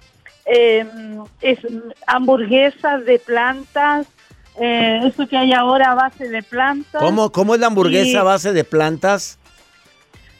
eh, 0.46 0.86
es 1.40 1.58
hamburguesas 2.06 3.04
de 3.04 3.18
plantas, 3.18 4.06
eh, 4.60 5.00
eso 5.04 5.26
que 5.28 5.36
hay 5.36 5.52
ahora 5.52 5.92
a 5.92 5.94
base 5.94 6.28
de 6.28 6.42
plantas. 6.42 7.00
¿Cómo, 7.00 7.30
cómo 7.32 7.54
es 7.54 7.60
la 7.60 7.66
hamburguesa 7.68 8.08
Y- 8.10 8.16
a 8.16 8.22
base 8.22 8.52
de 8.52 8.64
plantas? 8.64 9.38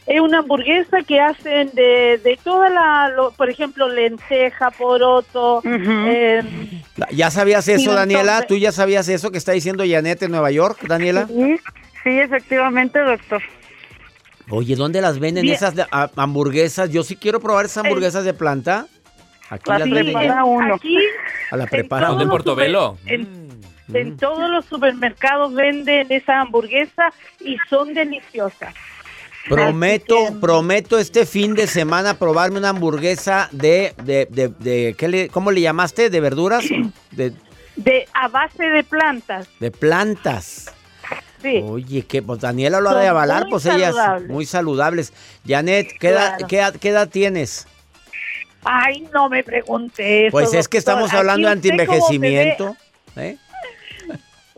Es 0.07 0.21
una 0.21 0.39
hamburguesa 0.39 1.03
que 1.07 1.21
hacen 1.21 1.71
de, 1.75 2.19
de 2.25 2.39
toda 2.43 2.71
la, 2.71 3.11
lo- 3.11 3.31
por 3.33 3.51
ejemplo, 3.51 3.89
lenteja, 3.91 4.71
poroto. 4.71 5.61
eh, 5.65 6.43
¿Ya 7.13 7.31
sabías 7.31 7.69
eso, 7.69 7.93
Daniela? 7.93 8.47
¿Tú 8.47 8.57
ya 8.57 8.73
sabías 8.73 9.07
eso 9.11 9.31
que 9.31 9.37
está 9.39 9.53
diciendo 9.53 9.85
Janet 9.87 10.23
en 10.23 10.31
Nueva 10.31 10.51
York, 10.51 10.79
Daniela? 10.89 11.27
Sí, 11.27 11.57
sí, 12.03 12.11
efectivamente, 12.21 12.99
doctor. 13.01 13.43
Oye, 14.51 14.77
¿dónde 14.77 15.03
las 15.03 15.19
venden 15.19 15.43
Bien. 15.43 15.55
esas 15.57 15.75
de- 15.75 15.87
a- 15.91 16.11
hamburguesas? 16.17 16.89
Yo 16.91 17.03
sí 17.03 17.15
quiero 17.17 17.39
probar 17.39 17.67
esas 17.67 17.85
hamburguesas 17.85 18.25
de 18.25 18.33
planta. 18.33 18.87
Aquí 19.51 19.69
Las 19.71 19.81
las 19.81 19.91
venden. 19.91 20.15
prepara 20.15 20.41
en- 20.41 20.43
uno. 20.49 20.75
Aquí 20.75 20.97
A 21.51 21.57
la 21.59 21.65
en 21.65 21.69
prepara 21.71 22.07
todos 22.07 22.19
¿Dónde 22.19 22.23
en 22.23 22.29
los 22.29 22.35
Portobelo? 22.37 22.97
super- 23.03 23.21
en- 23.89 23.97
En 23.97 24.17
todos 24.17 24.51
los 24.51 24.65
supermercados 24.67 25.55
venden 25.55 26.07
esa 26.11 26.41
hamburguesa 26.41 27.13
y 27.41 27.57
son 27.71 27.95
deliciosas. 27.95 28.75
Prometo, 29.49 30.39
prometo 30.41 30.99
este 30.99 31.25
fin 31.25 31.55
de 31.55 31.67
semana 31.67 32.15
probarme 32.19 32.59
una 32.59 32.69
hamburguesa 32.71 33.49
de, 33.51 33.95
de, 34.03 34.27
de, 34.31 34.49
de- 34.49 34.95
¿qué 34.99 35.09
le, 35.09 35.29
¿cómo 35.31 35.51
le 35.51 35.63
llamaste? 35.63 36.11
¿De 36.11 36.21
verduras? 36.21 36.65
De, 37.13 37.33
De 37.77 38.07
a 38.13 38.29
base 38.29 38.65
de 38.65 38.85
plantas. 38.85 39.49
de 39.59 39.71
plantas. 39.71 40.75
Sí. 41.41 41.63
Oye, 41.65 42.03
que 42.03 42.21
pues 42.21 42.41
Daniela 42.41 42.81
lo 42.81 42.91
ha 42.91 43.01
de 43.01 43.07
avalar, 43.09 43.47
pues 43.49 43.65
ellas 43.65 43.95
saludables. 43.95 44.29
muy 44.29 44.45
saludables. 44.45 45.13
Janet, 45.47 45.89
¿qué, 46.01 46.09
edad, 46.09 46.37
qué 46.49 46.57
edad- 46.59 46.77
qué 46.79 46.89
edad 46.91 47.09
tienes? 47.09 47.67
Ay, 48.65 49.07
no 49.15 49.29
me 49.31 49.43
pregunte 49.45 50.27
eso. 50.27 50.33
Pues 50.33 50.53
es 50.53 50.67
que 50.69 50.77
estamos 50.79 51.15
hablando 51.15 51.47
de 51.47 51.53
antienvejecimiento. 51.53 52.77
¿eh? 53.17 53.37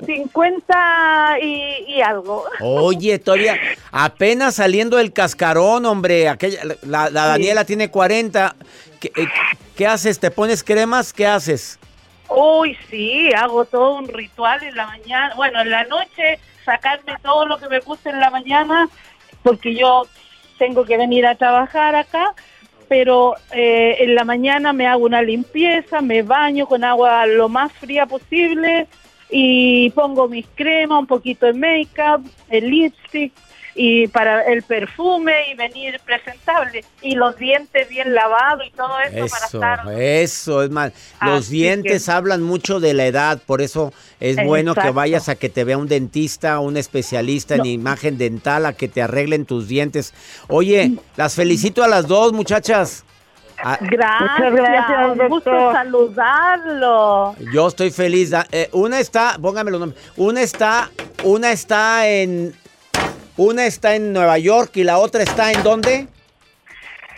Bebé, 0.01 0.23
50 0.23 1.39
y, 1.43 1.85
y 1.89 2.01
algo. 2.03 2.45
Oye, 2.61 3.19
todavía 3.19 3.59
apenas 3.93 4.57
saliendo 4.57 4.97
del 4.97 5.13
cascarón, 5.13 5.87
hombre. 5.87 6.29
Aquella, 6.29 6.63
la, 6.83 7.11
la 7.11 7.27
Daniela 7.27 7.65
tiene 7.65 7.91
40. 7.91 8.57
¿Qué, 9.01 9.13
eh, 9.17 9.27
qué 9.77 9.87
haces? 9.87 10.19
¿Te 10.21 10.31
pones 10.31 10.63
cremas? 10.63 11.13
¿Qué 11.13 11.27
haces? 11.27 11.79
Uy, 12.29 12.77
sí, 12.89 13.33
hago 13.33 13.65
todo 13.65 13.97
un 13.97 14.09
ritual 14.09 14.63
en 14.63 14.77
la 14.77 14.87
mañana. 14.87 15.35
Bueno, 15.35 15.61
en 15.61 15.71
la 15.71 15.85
noche, 15.85 16.39
sacarme 16.65 17.15
todo 17.23 17.47
lo 17.47 17.59
que 17.59 17.69
me 17.69 17.81
puse 17.81 18.11
en 18.11 18.21
la 18.21 18.31
mañana, 18.31 18.89
porque 19.43 19.75
yo 19.75 20.07
tengo 20.59 20.85
que 20.85 20.97
venir 20.97 21.27
a 21.27 21.35
trabajar 21.35 21.97
acá. 21.97 22.35
Pero 22.89 23.37
eh, 23.53 23.97
en 24.01 24.15
la 24.17 24.25
mañana 24.25 24.73
me 24.73 24.87
hago 24.87 25.05
una 25.05 25.23
limpieza, 25.23 26.01
me 26.01 26.23
baño 26.23 26.67
con 26.67 26.83
agua 26.83 27.25
lo 27.27 27.49
más 27.49 27.73
fría 27.73 28.07
posible 28.07 28.89
y 29.31 29.91
pongo 29.91 30.29
mis 30.29 30.47
cremas, 30.55 31.01
un 31.01 31.07
poquito 31.07 31.47
de 31.47 31.53
make-up, 31.55 32.29
el 32.49 32.69
lipstick 32.71 33.33
y 33.77 34.09
para 34.09 34.43
el 34.43 34.65
perfume 34.65 35.33
y 35.53 35.55
venir 35.55 36.01
presentable 36.05 36.85
y 37.03 37.15
los 37.15 37.37
dientes 37.37 37.89
bien 37.89 38.13
lavados 38.15 38.67
y 38.67 38.71
todo 38.73 38.99
eso, 38.99 39.27
para 39.29 39.47
estar 39.47 40.01
eso 40.03 40.63
es 40.65 40.71
más. 40.71 40.93
Los 41.23 41.47
Así 41.47 41.53
dientes 41.55 42.05
que- 42.07 42.11
hablan 42.11 42.43
mucho 42.43 42.81
de 42.81 42.95
la 42.95 43.07
edad, 43.07 43.41
por 43.47 43.63
eso 43.63 43.93
es 44.19 44.45
bueno 44.45 44.75
que 44.75 44.91
vayas 44.91 45.29
a 45.29 45.37
que 45.37 45.49
te 45.49 45.63
vea 45.63 45.79
un 45.79 45.87
dentista, 45.87 46.59
un 46.59 46.77
especialista 46.77 47.55
en 47.55 47.67
imagen 47.67 48.19
dental, 48.19 48.67
a 48.67 48.73
que 48.73 48.89
te 48.89 49.03
arreglen 49.03 49.47
tus 49.47 49.69
dientes. 49.69 50.15
Oye, 50.49 50.93
las 51.17 51.37
felicito 51.37 51.85
a 51.85 51.89
las 51.89 52.09
dos, 52.09 52.33
muchachas. 52.33 53.05
Ah, 53.63 53.79
Gracias, 53.81 54.51
Muchas 54.51 54.53
gracias, 54.55 55.09
un 55.19 55.29
gusto 55.29 55.51
doctor. 55.51 55.73
saludarlo. 55.75 57.35
yo 57.53 57.69
estoy 57.69 57.91
feliz. 57.91 58.31
Da- 58.31 58.47
eh, 58.53 58.69
una 58.73 59.01
está, 59.01 59.37
póngame 59.41 59.71
los 59.71 59.81
nombres. 59.81 60.03
Una 60.17 60.41
está, 60.41 60.91
una 61.25 61.51
está 61.53 62.09
en, 62.09 62.55
una 63.37 63.67
está 63.67 63.95
en 63.97 64.13
Nueva 64.13 64.39
York 64.39 64.71
y 64.77 64.85
la 64.85 64.99
otra 64.99 65.23
está 65.23 65.53
en 65.53 65.63
dónde? 65.63 66.09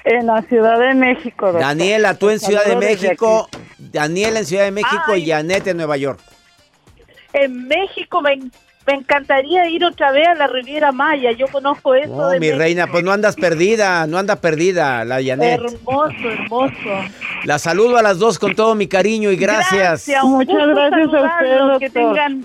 En 0.05 0.27
la 0.27 0.43
Ciudad 0.43 0.81
de 0.81 0.95
México, 0.95 1.47
doctor. 1.47 1.61
Daniela, 1.61 2.15
tú 2.15 2.29
en 2.31 2.41
Ciudad 2.41 2.65
de 2.65 2.75
México, 2.75 3.49
Daniela 3.79 4.41
en 4.41 4.47
Ciudad 4.47 4.65
de 4.65 4.73
México 4.73 5.15
y. 5.17 5.27
Janet 5.27 5.67
en 5.69 5.77
Nueva 5.77 5.97
York. 5.97 6.19
En 7.35 7.69
México 7.69 8.21
me, 8.21 8.37
me 8.87 8.95
encantaría 8.95 9.69
ir 9.69 9.85
otra 9.85 10.11
vez 10.13 10.27
a 10.29 10.35
la 10.35 10.47
Riviera 10.49 10.91
Maya. 10.93 11.31
Yo 11.33 11.47
conozco 11.49 11.95
eso 11.95 12.15
No, 12.15 12.29
de 12.29 12.41
mi 12.41 12.47
México. 12.47 12.59
reina, 12.59 12.87
pues 12.89 13.05
no 13.05 13.13
andas 13.13 13.37
perdida, 13.37 14.07
no 14.07 14.19
anda 14.19 14.37
perdida 14.37 15.05
la 15.05 15.23
Janet. 15.23 15.61
Hermoso, 15.61 16.31
hermoso. 16.31 16.75
La 17.45 17.59
saludo 17.59 17.97
a 17.97 18.03
las 18.03 18.19
dos 18.19 18.39
con 18.39 18.55
todo 18.55 18.75
mi 18.75 18.89
cariño 18.89 19.31
y 19.31 19.37
gracias. 19.37 20.09
Muchas 20.25 20.67
gracias 20.69 21.01
a 21.01 21.05
usted, 21.05 21.19
saludarlos, 21.21 21.79
Que 21.79 21.91
tengan, 21.91 22.45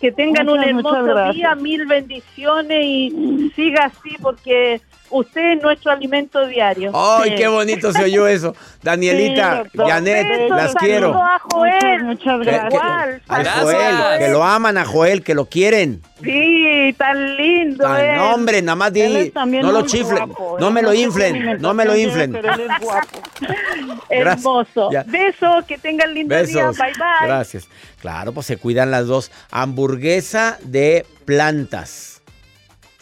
que 0.00 0.12
tengan 0.12 0.48
un 0.48 0.62
hermoso 0.62 1.32
día, 1.32 1.54
mil 1.54 1.86
bendiciones 1.86 2.84
y 2.84 3.52
siga 3.56 3.86
así 3.86 4.16
porque 4.20 4.80
usted 5.10 5.52
es 5.56 5.62
nuestro 5.62 5.92
alimento 5.92 6.46
diario. 6.46 6.90
Ay, 6.94 7.30
Sí. 7.30 7.36
qué 7.36 7.48
bonito 7.48 7.92
se 7.92 8.02
oyó 8.04 8.26
eso. 8.26 8.54
Danielita, 8.82 9.64
Sí. 9.72 9.78
Janet, 9.86 10.26
Besos, 10.28 10.56
las 10.56 10.74
quiero. 10.74 11.14
a 11.22 11.38
Joel. 11.50 12.04
Muchas, 12.04 12.40
gracias. 12.40 12.70
que- 12.72 13.34
a 13.34 13.44
Joel, 13.60 14.18
que 14.18 14.28
lo 14.28 14.42
aman 14.44 14.76
a 14.78 14.84
Joel, 14.84 15.22
que 15.22 15.34
lo 15.34 15.46
quieren. 15.46 16.02
Sí, 16.22 16.94
tan 16.96 17.36
lindo. 17.36 17.84
Tan- 17.84 18.00
él. 18.04 18.16
no, 18.16 18.34
hombre, 18.34 18.62
nada 18.62 18.76
más 18.76 18.92
di, 18.92 19.32
no 19.34 19.72
lo 19.72 19.82
chiflen, 19.82 20.26
guapo, 20.28 20.56
no 20.58 20.70
me 20.70 20.80
lo 20.82 20.94
inflen, 20.94 21.60
no 21.60 21.74
me 21.74 21.84
lo 21.84 21.94
inflen. 21.96 22.32
Pero 22.32 22.54
él 22.54 22.60
es 22.62 22.80
guapo. 22.80 23.20
Gracias. 23.40 23.98
Hermoso. 24.44 24.90
Ya. 24.90 25.02
Besos, 25.06 25.64
que 25.66 25.78
tengan 25.78 26.12
lindo 26.14 26.34
Besos. 26.34 26.48
día. 26.52 26.66
Bye 26.70 26.92
bye. 26.94 27.26
Gracias. 27.26 27.68
Claro, 28.00 28.32
pues 28.32 28.46
se 28.46 28.56
cuidan 28.56 28.90
las 28.90 29.06
dos. 29.06 29.30
Hamburguesa 29.50 30.58
de 30.62 31.04
plantas. 31.24 32.22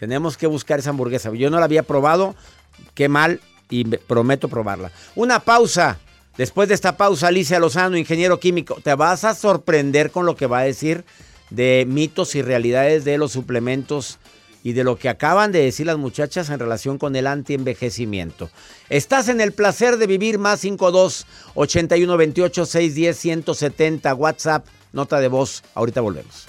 Tenemos 0.02 0.36
que 0.36 0.48
buscar 0.48 0.80
esa 0.80 0.90
hamburguesa. 0.90 1.30
Yo 1.32 1.48
no 1.48 1.60
la 1.60 1.66
había 1.66 1.84
probado. 1.84 2.34
Qué 2.92 3.08
mal. 3.08 3.40
Y 3.70 3.84
me- 3.84 3.98
prometo 3.98 4.48
probarla. 4.48 4.90
Una 5.14 5.38
pausa. 5.38 6.00
Después 6.36 6.68
de 6.68 6.74
esta 6.74 6.96
pausa, 6.96 7.28
Alicia 7.28 7.60
Lozano, 7.60 7.96
ingeniero 7.96 8.40
químico, 8.40 8.80
te 8.82 8.92
vas 8.96 9.22
a 9.22 9.36
sorprender 9.36 10.10
con 10.10 10.26
lo 10.26 10.34
que 10.34 10.48
va 10.48 10.58
a 10.58 10.62
decir 10.64 11.04
de 11.50 11.84
mitos 11.88 12.34
y 12.34 12.42
realidades 12.42 13.04
de 13.04 13.16
los 13.16 13.30
suplementos 13.30 14.18
y 14.64 14.72
de 14.72 14.82
lo 14.82 14.96
que 14.96 15.08
acaban 15.08 15.52
de 15.52 15.60
decir 15.62 15.86
las 15.86 15.98
muchachas 15.98 16.50
en 16.50 16.58
relación 16.58 16.98
con 16.98 17.14
el 17.14 17.28
antienvejecimiento. 17.28 18.50
Estás 18.88 19.28
en 19.28 19.40
el 19.40 19.52
placer 19.52 19.98
de 19.98 20.08
vivir 20.08 20.40
más 20.40 20.58
52 20.58 21.26
81 21.54 22.16
28 22.16 22.66
610 22.66 23.16
170 23.16 24.14
WhatsApp, 24.16 24.66
nota 24.92 25.20
de 25.20 25.28
voz. 25.28 25.62
Ahorita 25.76 26.00
volvemos. 26.00 26.48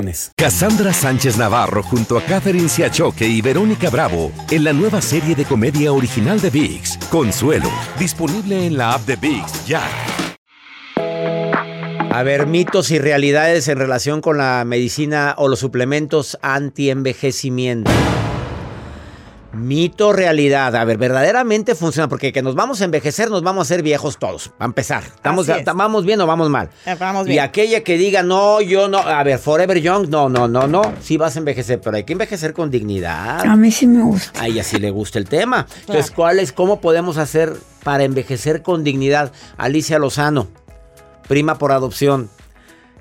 Cassandra 0.35 0.93
Sánchez 0.93 1.37
Navarro 1.37 1.83
junto 1.83 2.17
a 2.17 2.23
Catherine 2.23 2.69
Siachoque 2.69 3.27
y 3.27 3.41
Verónica 3.41 3.89
Bravo 3.89 4.31
en 4.49 4.63
la 4.63 4.73
nueva 4.73 5.01
serie 5.01 5.35
de 5.35 5.45
comedia 5.45 5.93
original 5.93 6.39
de 6.39 6.49
VIX, 6.49 6.97
Consuelo, 7.09 7.69
disponible 7.99 8.65
en 8.65 8.77
la 8.77 8.93
app 8.93 9.05
de 9.05 9.15
VIX 9.15 9.65
ya. 9.65 9.83
A 12.13 12.23
ver, 12.23 12.45
mitos 12.45 12.91
y 12.91 12.99
realidades 12.99 13.67
en 13.67 13.77
relación 13.77 14.21
con 14.21 14.37
la 14.37 14.63
medicina 14.65 15.33
o 15.37 15.47
los 15.47 15.59
suplementos 15.59 16.37
anti-envejecimiento. 16.41 17.89
Mito, 19.53 20.13
realidad. 20.13 20.75
A 20.75 20.85
ver, 20.85 20.97
verdaderamente 20.97 21.75
funciona 21.75 22.07
porque 22.07 22.31
que 22.31 22.41
nos 22.41 22.55
vamos 22.55 22.81
a 22.81 22.85
envejecer, 22.85 23.29
nos 23.29 23.43
vamos 23.43 23.59
a 23.59 23.63
hacer 23.63 23.83
viejos 23.83 24.17
todos. 24.17 24.51
A 24.59 24.65
empezar. 24.65 25.03
¿Estamos, 25.03 25.49
Así 25.49 25.59
es. 25.59 25.65
¿Vamos 25.65 26.05
bien 26.05 26.21
o 26.21 26.27
vamos 26.27 26.49
mal? 26.49 26.69
Eh, 26.85 26.95
vamos 26.97 27.27
Y 27.27 27.31
bien. 27.31 27.43
aquella 27.43 27.83
que 27.83 27.97
diga, 27.97 28.23
no, 28.23 28.61
yo 28.61 28.87
no. 28.87 28.99
A 28.99 29.23
ver, 29.23 29.39
Forever 29.39 29.79
Young, 29.81 30.07
no, 30.09 30.29
no, 30.29 30.47
no, 30.47 30.67
no. 30.67 30.93
Sí 31.01 31.17
vas 31.17 31.35
a 31.35 31.39
envejecer, 31.39 31.81
pero 31.81 31.97
hay 31.97 32.03
que 32.05 32.13
envejecer 32.13 32.53
con 32.53 32.71
dignidad. 32.71 33.45
A 33.45 33.55
mí 33.55 33.71
sí 33.71 33.87
me 33.87 34.03
gusta. 34.03 34.41
A 34.41 34.47
ella 34.47 34.63
sí 34.63 34.77
le 34.77 34.89
gusta 34.91 35.19
el 35.19 35.27
tema. 35.27 35.67
Entonces, 35.81 36.11
¿cuál 36.11 36.39
es, 36.39 36.51
cómo 36.53 36.79
podemos 36.79 37.17
hacer 37.17 37.53
para 37.83 38.03
envejecer 38.03 38.61
con 38.61 38.83
dignidad? 38.83 39.31
Alicia 39.57 39.99
Lozano, 39.99 40.47
prima 41.27 41.57
por 41.57 41.71
adopción. 41.71 42.29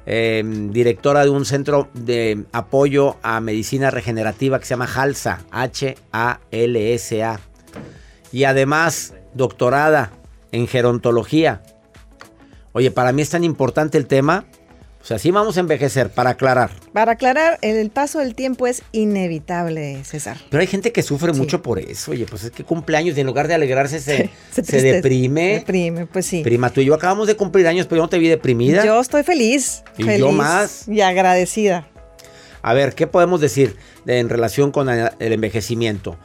Eh, 0.07 0.43
directora 0.71 1.25
de 1.25 1.31
un 1.31 1.45
centro 1.45 1.89
de 1.95 2.45
apoyo 2.53 3.17
a 3.23 3.41
medicina 3.41 3.91
regenerativa 3.91 4.59
que 4.59 4.65
se 4.65 4.71
llama 4.71 4.89
HALSA, 4.93 5.41
H-A-L-S-A. 5.51 7.41
Y 8.33 8.45
además, 8.45 9.15
doctorada 9.35 10.13
en 10.53 10.67
gerontología. 10.67 11.63
Oye, 12.73 12.91
para 12.91 13.13
mí 13.13 13.23
es 13.23 13.31
tan 13.31 13.45
importante 13.45 13.99
el 13.99 14.07
tema. 14.07 14.45
O 15.03 15.05
sea, 15.05 15.19
sí 15.19 15.31
vamos 15.31 15.57
a 15.57 15.61
envejecer, 15.61 16.11
para 16.11 16.31
aclarar. 16.31 16.71
Para 16.93 17.13
aclarar, 17.13 17.59
el 17.63 17.89
paso 17.91 18.19
del 18.19 18.35
tiempo 18.35 18.67
es 18.67 18.83
inevitable, 18.93 20.05
César. 20.05 20.37
Pero 20.51 20.61
hay 20.61 20.67
gente 20.67 20.93
que 20.93 21.03
sufre 21.03 21.33
Sí. 21.33 21.41
mucho 21.41 21.63
por 21.63 21.79
eso. 21.79 22.11
Oye, 22.11 22.27
pues 22.27 22.45
es 22.45 22.51
que 22.51 22.65
cumpleaños 22.65 23.17
y 23.17 23.21
en 23.21 23.27
lugar 23.27 23.49
de 23.49 23.55
alegrarse 23.55 23.99
se, 24.01 24.29
Se 24.53 24.63
se 24.63 24.83
deprime. 24.83 25.55
Deprime, 25.55 26.05
pues 26.07 26.27
sí. 26.27 26.43
Prima, 26.43 26.69
tú 26.71 26.83
y 26.83 26.85
yo 26.85 26.95
acabamos 26.95 27.27
de 27.27 27.35
cumplir 27.37 27.67
años, 27.67 27.87
pero 27.87 28.01
yo 28.01 28.03
no 28.03 28.09
te 28.11 28.19
vi 28.19 28.29
deprimida. 28.29 28.85
Yo 28.85 29.01
estoy 29.01 29.23
feliz. 29.23 29.83
Y 29.97 30.03
feliz 30.05 30.19
yo 30.21 30.33
más. 30.33 30.87
Y 30.87 31.01
agradecida. 31.01 31.87
A 32.63 32.75
ver, 32.75 32.95
¿qué 32.95 33.07
podemos 33.07 33.41
decir 33.41 33.77
de- 34.05 34.19
en 34.19 34.29
relación 34.29 34.71
con 34.71 34.91
el 34.91 35.11
el 35.19 35.33
envejecimiento? 35.33 36.19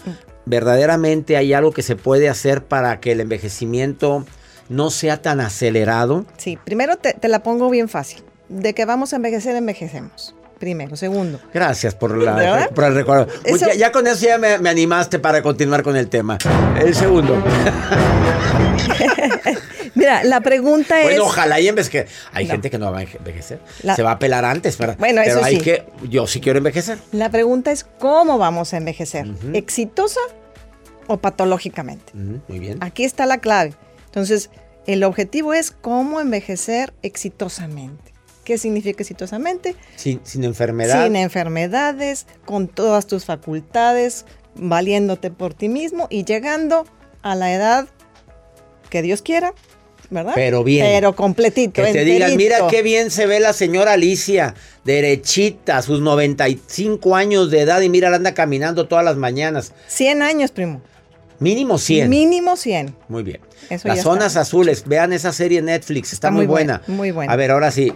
¿Verdaderamente 0.45 1.37
hay 1.37 1.53
algo 1.53 1.71
que 1.71 1.81
se 1.81 1.95
puede 1.95 2.29
hacer 2.29 2.63
para 2.65 2.99
que 2.99 3.13
el 3.13 3.21
envejecimiento 3.21 4.25
no 4.69 4.89
sea 4.91 5.21
tan 5.21 5.39
acelerado? 5.39 6.25
Sí, 6.37 6.57
primero 6.63 6.97
te, 6.97 7.13
te 7.13 7.27
la 7.29 7.39
pongo 7.41 7.69
bien 7.69 7.89
fácil. 7.89 8.21
De 8.49 8.73
que 8.73 8.85
vamos 8.85 9.13
a 9.13 9.17
envejecer, 9.17 9.55
envejecemos. 9.55 10.35
Primero. 10.59 10.95
Segundo, 10.95 11.39
Gracias 11.53 11.95
por, 11.95 12.17
la- 12.17 12.33
¿Verdad? 12.33 12.69
por 12.69 12.85
el 12.85 12.95
recuerdo. 12.95 13.27
Ya, 13.59 13.73
ya 13.73 13.91
con 13.91 14.07
eso 14.07 14.25
ya 14.25 14.37
me, 14.37 14.57
me 14.59 14.69
animaste 14.69 15.19
para 15.19 15.41
continuar 15.41 15.83
con 15.83 15.97
el 15.97 16.07
tema. 16.07 16.37
El 16.79 16.95
segundo. 16.95 17.35
mira, 19.95 20.23
la 20.23 20.39
pregunta 20.41 20.99
es... 21.01 21.07
Bueno, 21.07 21.25
ojalá 21.25 21.59
y 21.59 21.67
envejecer. 21.67 22.07
Hay 22.31 22.45
No. 22.45 22.51
gente 22.51 22.69
que 22.69 22.77
no 22.77 22.89
va 22.91 22.99
a 22.99 23.03
envejecer. 23.03 23.59
La- 23.83 23.95
Se 23.97 24.03
va 24.03 24.11
a 24.11 24.19
pelar 24.19 24.45
antes. 24.45 24.77
Pero, 24.77 24.95
Bueno, 24.97 25.21
pero 25.25 25.37
eso 25.39 25.45
hay 25.45 25.57
sí. 25.57 25.61
que. 25.61 25.83
Yo 26.09 26.25
sí 26.27 26.39
quiero 26.39 26.57
envejecer. 26.57 26.99
La 27.11 27.29
pregunta 27.29 27.71
es 27.71 27.83
cómo 27.99 28.37
vamos 28.37 28.73
a 28.73 28.77
envejecer. 28.77 29.27
¿Exitosa 29.53 30.19
o 31.07 31.17
patológicamente? 31.17 32.13
Muy 32.13 32.59
bien. 32.59 32.77
Aquí 32.81 33.03
está 33.03 33.25
la 33.25 33.39
clave. 33.39 33.73
Entonces, 34.05 34.49
el 34.87 35.03
objetivo 35.03 35.53
es 35.53 35.71
cómo 35.71 36.21
envejecer 36.21 36.93
exitosamente. 37.01 38.13
¿Qué 38.45 38.57
significa 38.57 39.01
exitosamente? 39.03 39.75
Sin, 39.97 40.21
sin 40.23 40.45
enfermedad. 40.45 41.03
Sin 41.03 41.15
enfermedades, 41.17 42.27
con 42.45 42.67
todas 42.69 43.07
tus 43.07 43.25
facultades, 43.25 44.25
valiéndote 44.55 45.31
por 45.31 45.53
ti 45.53 45.67
mismo 45.67 46.07
y 46.09 46.23
llegando 46.23 46.85
a 47.23 47.35
la 47.35 47.53
edad 47.53 47.87
que 48.89 49.01
Dios 49.01 49.23
quiera, 49.23 49.53
¿verdad? 50.11 50.33
Pero 50.35 50.63
bien. 50.63 50.85
Pero 50.85 51.15
completito. 51.15 51.81
Que 51.83 51.91
te 51.91 52.05
digan, 52.05 52.37
mira 52.37 52.67
qué 52.69 52.83
bien 52.83 53.09
se 53.09 53.25
ve 53.25 53.39
la 53.39 53.51
señora 53.51 53.93
Alicia, 53.93 54.53
derechita, 54.83 55.81
sus 55.81 55.99
95 56.01 57.15
años 57.15 57.49
de 57.49 57.61
edad 57.61 57.81
y 57.81 57.89
mira, 57.89 58.11
la 58.11 58.17
anda 58.17 58.33
caminando 58.35 58.87
todas 58.87 59.03
las 59.03 59.17
mañanas. 59.17 59.73
100 59.87 60.21
años, 60.21 60.51
primo. 60.51 60.81
Mínimo 61.39 61.77
100. 61.79 62.09
Mínimo 62.09 62.55
100. 62.55 62.95
muy 63.09 63.23
bien. 63.23 63.41
Eso 63.69 63.87
Las 63.87 64.03
zonas 64.03 64.27
está. 64.27 64.41
azules, 64.41 64.83
vean 64.85 65.11
esa 65.11 65.33
serie 65.33 65.59
en 65.59 65.65
Netflix, 65.65 66.13
está, 66.13 66.27
Está 66.27 66.31
muy 66.31 66.45
muy 66.45 66.53
buena. 66.53 66.77
buena, 66.85 66.95
muy 66.95 67.11
buena. 67.11 67.33
A 67.33 67.35
ver, 67.35 67.49
ahora 67.51 67.71
sí. 67.71 67.91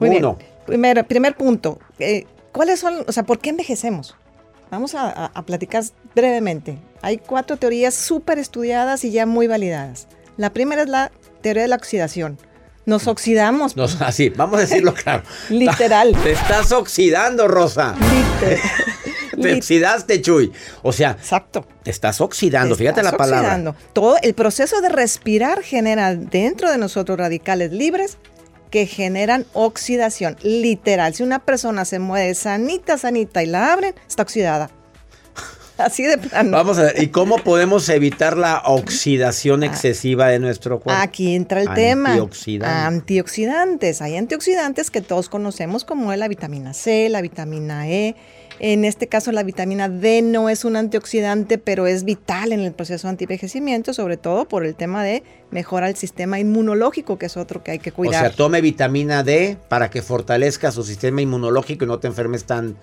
Muy 0.00 0.10
Uno. 0.16 0.34
bien. 0.36 0.48
Primero, 0.66 1.04
primer 1.06 1.36
punto. 1.36 1.78
eh, 1.98 2.26
¿Cuáles 2.52 2.80
son, 2.80 3.04
o 3.06 3.12
sea, 3.12 3.22
por 3.22 3.38
qué 3.38 3.50
envejecemos? 3.50 4.16
Vamos 4.70 4.94
a, 4.94 5.08
a- 5.08 5.30
a 5.34 5.42
platicar 5.44 5.84
brevemente. 6.14 6.78
Hay 7.02 7.18
cuatro 7.18 7.56
teorías 7.56 7.94
súper 7.94 8.38
estudiadas 8.38 9.04
y 9.04 9.10
ya 9.12 9.26
muy 9.26 9.46
validadas. 9.46 10.08
La 10.36 10.50
primera 10.52 10.82
es 10.82 10.88
la 10.88 11.10
teoría 11.42 11.62
de 11.62 11.68
la 11.68 11.76
oxidación. 11.76 12.38
Nos 12.86 13.06
oxidamos. 13.06 13.76
Nos- 13.76 14.00
así, 14.00 14.30
vamos 14.30 14.58
a 14.58 14.62
decirlo 14.62 14.94
claro. 14.94 15.22
Literal. 15.48 16.16
Te 16.22 16.32
estás 16.32 16.72
oxidando, 16.72 17.46
Rosa. 17.46 17.94
Literal. 17.94 18.58
Te 19.40 19.54
oxidaste, 19.54 20.20
Chuy. 20.20 20.52
O 20.82 20.92
sea, 20.92 21.12
Exacto. 21.12 21.66
te 21.82 21.90
estás 21.90 22.20
oxidando. 22.20 22.74
Te 22.74 22.80
Fíjate 22.82 23.02
la 23.02 23.08
estás 23.10 23.18
palabra. 23.18 23.48
oxidando. 23.48 23.74
Todo 23.94 24.16
el 24.22 24.34
proceso 24.34 24.80
de 24.82 24.90
respirar 24.90 25.62
genera 25.62 26.14
dentro 26.14 26.70
de 26.70 26.76
nosotros 26.76 27.16
radicales 27.18 27.72
libres 27.72 28.18
que 28.70 28.86
generan 28.86 29.46
oxidación. 29.52 30.36
Literal. 30.42 31.14
Si 31.14 31.22
una 31.22 31.40
persona 31.40 31.84
se 31.84 31.98
mueve 31.98 32.34
sanita, 32.34 32.98
sanita 32.98 33.42
y 33.42 33.46
la 33.46 33.72
abren, 33.72 33.94
está 34.08 34.22
oxidada. 34.22 34.70
Así 35.84 36.02
de 36.04 36.18
plano. 36.18 36.50
Vamos 36.52 36.78
a 36.78 36.84
ver, 36.84 37.02
¿y 37.02 37.08
cómo 37.08 37.38
podemos 37.38 37.88
evitar 37.88 38.36
la 38.36 38.62
oxidación 38.64 39.62
excesiva 39.62 40.28
de 40.28 40.38
nuestro 40.38 40.80
cuerpo? 40.80 41.00
Aquí 41.02 41.34
entra 41.34 41.60
el 41.60 41.72
tema. 41.74 42.10
Antioxidante. 42.10 42.96
Antioxidantes. 42.96 44.02
Hay 44.02 44.16
antioxidantes 44.16 44.90
que 44.90 45.00
todos 45.00 45.28
conocemos 45.28 45.84
como 45.84 46.14
la 46.14 46.28
vitamina 46.28 46.74
C, 46.74 47.08
la 47.08 47.22
vitamina 47.22 47.88
E. 47.88 48.16
En 48.62 48.84
este 48.84 49.06
caso, 49.06 49.32
la 49.32 49.42
vitamina 49.42 49.88
D 49.88 50.20
no 50.20 50.50
es 50.50 50.66
un 50.66 50.76
antioxidante, 50.76 51.56
pero 51.56 51.86
es 51.86 52.04
vital 52.04 52.52
en 52.52 52.60
el 52.60 52.72
proceso 52.72 53.06
de 53.06 53.12
antivejecimiento, 53.12 53.94
sobre 53.94 54.18
todo 54.18 54.46
por 54.46 54.66
el 54.66 54.74
tema 54.74 55.02
de 55.02 55.22
mejora 55.50 55.88
el 55.88 55.96
sistema 55.96 56.38
inmunológico, 56.38 57.18
que 57.18 57.24
es 57.26 57.38
otro 57.38 57.64
que 57.64 57.70
hay 57.70 57.78
que 57.78 57.88
O 57.88 57.94
cuidar. 57.94 58.20
sea, 58.20 58.30
tome 58.36 58.60
vitamina 58.60 59.22
D 59.22 59.56
para 59.68 59.88
que 59.88 60.02
fortalezca 60.02 60.72
su 60.72 60.82
sistema 60.82 61.22
inmunológico 61.22 61.86
y 61.86 61.88
no 61.88 62.00
te 62.00 62.08
enfermes 62.08 62.44
tan 62.44 62.76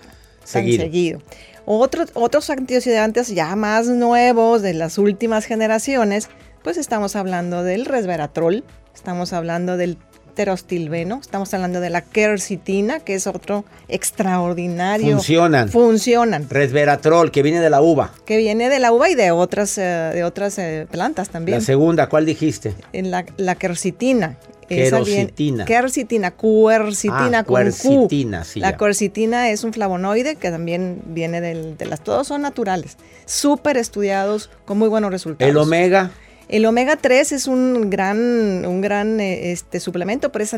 tan 0.52 0.64
seguido. 0.64 0.84
seguido. 0.84 1.22
Otros, 1.70 2.50
antioxidantes 2.50 3.28
ya 3.28 3.54
más 3.58 3.88
nuevos 3.88 4.62
de 4.62 4.74
las 4.74 4.98
últimas 4.98 5.46
generaciones, 5.46 6.30
pues 6.64 6.78
estamos 6.78 7.18
hablando 7.18 7.64
del 7.64 7.86
resveratrol, 7.86 8.64
estamos 8.96 9.34
hablando 9.34 9.76
del 9.76 9.98
terostilbeno, 10.34 11.20
estamos 11.20 11.54
hablando 11.54 11.82
de 11.82 11.90
la 11.90 12.02
quercitina, 12.02 13.02
que 13.02 13.16
es 13.16 13.28
otro 13.28 13.66
extraordinario. 13.90 15.16
Funcionan. 15.16 15.68
Funcionan. 15.68 16.50
Resveratrol, 16.50 17.32
que 17.32 17.42
viene 17.42 17.60
de 17.60 17.70
la 17.70 17.82
uva. 17.82 18.14
Que 18.26 18.38
viene 18.38 18.70
de 18.70 18.80
la 18.80 18.94
uva 18.94 19.10
y 19.10 19.16
de 19.16 19.32
otras, 19.32 19.78
eh, 19.78 19.82
de 20.14 20.24
otras 20.24 20.58
eh, 20.60 20.88
plantas 20.90 21.30
también. 21.30 21.58
La 21.58 21.66
segunda, 21.66 22.08
¿cuál 22.08 22.26
dijiste? 22.26 22.76
En 22.94 23.12
la, 23.12 23.26
la 23.36 23.56
quercitina. 23.56 24.38
Quercitina. 24.68 25.66
Quercitina, 25.66 26.32
cuercitina 26.32 27.40
Ah, 27.40 27.44
con 27.44 27.56
Q. 27.56 27.64
quercitina, 27.64 28.44
sí, 28.44 28.60
La 28.60 28.78
quercitina 28.78 29.50
es 29.50 29.64
un 29.64 29.74
flavonoide 29.74 30.36
que 30.36 30.50
también 30.52 31.02
viene 31.08 31.42
del- 31.42 31.78
de 31.78 31.86
las... 31.86 32.02
Todos 32.04 32.28
son 32.28 32.42
naturales. 32.42 32.98
Súper 33.26 33.78
estudiados, 33.78 34.50
con 34.66 34.78
muy 34.78 34.90
buenos 34.90 35.12
resultados. 35.12 35.50
El 35.50 35.58
omega. 35.58 36.12
El 36.50 36.66
omega 36.66 36.96
3 36.96 37.34
es 37.34 37.48
un 37.48 37.90
gran, 37.90 38.66
un 38.66 38.80
gran 38.80 39.20
eh, 39.20 39.52
este, 39.52 39.82
suplemento, 39.82 40.32
pero 40.32 40.46
es 40.46 40.56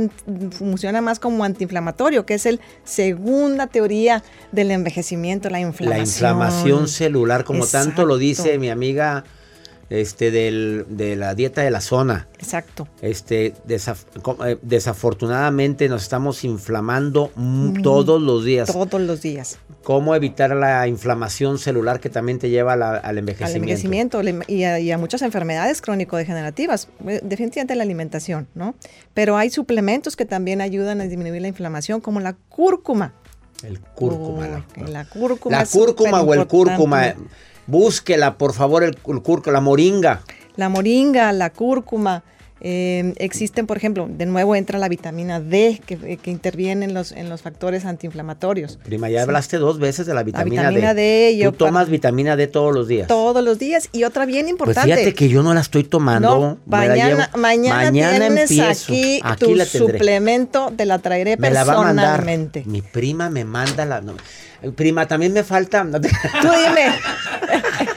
funciona 0.51 1.01
más 1.01 1.17
como 1.19 1.43
antiinflamatorio, 1.43 2.27
que 2.27 2.35
es 2.35 2.45
el 2.45 2.59
segunda 2.83 3.65
teoría 3.65 4.23
del 4.51 4.69
envejecimiento, 4.69 5.49
la 5.49 5.59
inflamación. 5.59 5.97
La 5.97 6.03
inflamación 6.03 6.87
celular, 6.87 7.43
como 7.43 7.65
tanto 7.65 8.05
lo 8.05 8.17
dice 8.19 8.59
mi 8.59 8.69
amiga 8.69 9.23
este, 9.89 10.29
del- 10.31 10.85
de 10.89 11.15
la 11.15 11.33
dieta 11.35 11.61
de 11.61 11.71
la 11.71 11.81
zona. 11.81 12.27
Exacto. 12.37 12.87
Este, 13.01 13.53
desaf- 13.67 14.05
eh, 14.47 14.57
desafortunadamente 14.61 15.89
nos 15.89 16.03
estamos 16.03 16.43
inflamando 16.43 17.31
mm, 17.35 17.81
todos 17.81 18.21
los 18.21 18.43
días. 18.45 18.71
Todos 18.71 19.01
los 19.01 19.21
días. 19.21 19.57
¿Cómo 19.83 20.13
evitar 20.13 20.55
la 20.55 20.87
inflamación 20.87 21.57
celular 21.57 21.99
que 21.99 22.09
también 22.09 22.37
te 22.37 22.49
lleva 22.49 22.75
la- 22.75 22.91
al 22.97 23.05
al 23.05 23.17
envejecimiento? 23.17 23.57
envejecimiento 23.57 24.23
le- 24.23 24.39
y 24.47 24.63
a, 24.63 24.79
y 24.79 24.91
a 24.91 24.97
muchas 24.97 25.21
enfermedades 25.23 25.81
crónico-degenerativas. 25.81 26.89
Eh, 27.07 27.21
Definitivamente 27.23 27.75
la 27.75 27.83
alimentación, 27.83 28.47
¿no? 28.55 28.75
Pero 29.13 29.37
hay 29.37 29.49
suplementos 29.49 30.15
que 30.15 30.25
también 30.25 30.61
ayudan 30.61 31.01
a 31.01 31.05
disminuir 31.05 31.41
la 31.41 31.47
inflamación, 31.47 32.01
como 32.01 32.19
la 32.19 32.33
cúrcuma. 32.49 33.13
El 33.63 33.79
cúrcuma. 33.79 34.47
la, 34.47 34.65
Uy, 34.77 34.91
la 34.91 35.05
cúrcuma. 35.05 35.57
la 35.57 35.65
cúrcuma 35.65 36.21
o 36.21 36.33
el 36.33 36.47
cúrcuma. 36.47 37.15
Búsquela, 37.69 38.35
por 38.39 38.53
favor, 38.53 38.83
el, 38.83 38.97
el 39.07 39.21
cúrcuma, 39.21 39.53
la 39.53 39.61
moringa. 39.61 40.21
La 40.55 40.69
moringa, 40.69 41.31
la 41.33 41.51
cúrcuma. 41.51 42.23
Eh, 42.61 43.13
existen, 43.17 43.67
por 43.67 43.77
ejemplo, 43.77 44.07
de 44.09 44.25
nuevo 44.25 44.55
entra 44.55 44.79
la 44.79 44.89
vitamina 44.89 45.39
D 45.39 45.81
que, 45.85 46.17
que 46.17 46.31
interviene 46.31 46.85
en 46.85 46.93
los, 46.93 47.11
en 47.11 47.29
los 47.29 47.41
factores 47.41 47.85
antiinflamatorios. 47.85 48.77
Prima, 48.83 49.09
ya 49.09 49.23
hablaste 49.23 49.57
dos 49.57 49.79
veces 49.79 50.05
de 50.05 50.13
la 50.13 50.23
vitamina, 50.23 50.63
vitamina 50.63 50.93
D. 50.93 51.01
D, 51.01 51.37
yo 51.37 51.51
Tú 51.51 51.57
tomas 51.65 51.89
vitamina 51.89 52.35
D 52.35 52.47
todos 52.47 52.73
los 52.75 52.87
días. 52.87 53.07
Todos 53.07 53.43
los 53.43 53.59
días. 53.59 53.89
Y 53.91 54.03
otra 54.03 54.25
bien 54.25 54.43
Pues 54.45 54.51
importante. 54.51 54.93
fíjate 54.93 55.13
que 55.13 55.29
yo 55.29 55.43
no 55.43 55.53
la 55.53 55.61
estoy 55.61 55.83
tomando. 55.83 56.29
No, 56.39 56.57
la 56.69 56.77
mañana, 56.77 57.29
llevo- 57.31 57.37
mañana, 57.37 57.91
tienes 57.91 58.51
empiezo. 58.51 58.91
aquí, 58.91 59.19
Aquí 59.23 59.45
tu 59.45 59.55
la 59.55 59.65
suplemento, 59.65 60.73
te 60.75 60.85
la 60.85 60.99
traeré 60.99 61.37
Me 61.37 61.51
la 61.51 61.63
va 61.63 61.73
a 61.73 61.77
mandar. 61.77 62.05
personalmente. 62.17 62.63
Mi 62.65 62.81
prima 62.81 63.29
me 63.29 63.45
manda 63.45 63.85
la. 63.85 64.01
no, 64.01 64.15
prima, 64.75 65.07
también 65.07 65.31
me 65.33 65.43
falta. 65.43 65.83
Tú 65.89 65.99
dime. 65.99 66.91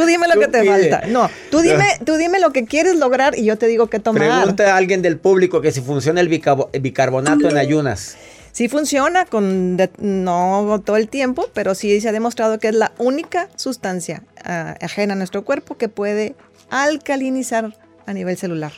tú 0.00 0.06
dime 0.06 0.28
lo 0.28 0.34
Tú 0.34 0.40
que 0.40 0.48
te 0.48 0.60
pide. 0.60 0.90
falta. 0.90 1.06
No, 1.08 1.28
tú 1.50 1.60
dime, 1.60 1.84
tú 2.04 2.16
dime 2.16 2.38
lo 2.38 2.52
que 2.52 2.64
quieres 2.64 2.96
lograr 2.96 3.36
y 3.38 3.44
yo 3.44 3.56
te 3.58 3.66
digo 3.66 3.88
qué 3.88 3.98
tomar. 3.98 4.22
Pregunta 4.40 4.74
a 4.74 4.76
alguien 4.76 5.02
del 5.02 5.16
público 5.18 5.60
que 5.60 5.72
si 5.72 5.80
funciona 5.80 6.20
el 6.20 6.28
bicarbonato 6.28 7.48
en 7.48 7.56
ayunas. 7.56 8.16
Sí 8.52 8.68
funciona, 8.68 9.26
con 9.26 9.76
de- 9.76 9.90
no 9.98 10.80
todo 10.84 10.96
el 10.96 11.08
tiempo, 11.08 11.48
pero 11.52 11.74
sí 11.74 12.00
se 12.00 12.08
ha 12.08 12.12
demostrado 12.12 12.58
que 12.58 12.68
es 12.68 12.74
la 12.74 12.92
única 12.98 13.48
sustancia 13.56 14.22
ah, 14.44 14.76
ajena 14.80 15.12
a 15.12 15.16
nuestro 15.16 15.44
cuerpo 15.44 15.76
que 15.76 15.88
puede 15.90 16.34
alcalinizar 16.70 17.76
a 18.06 18.12
nivel 18.12 18.36
celular. 18.36 18.72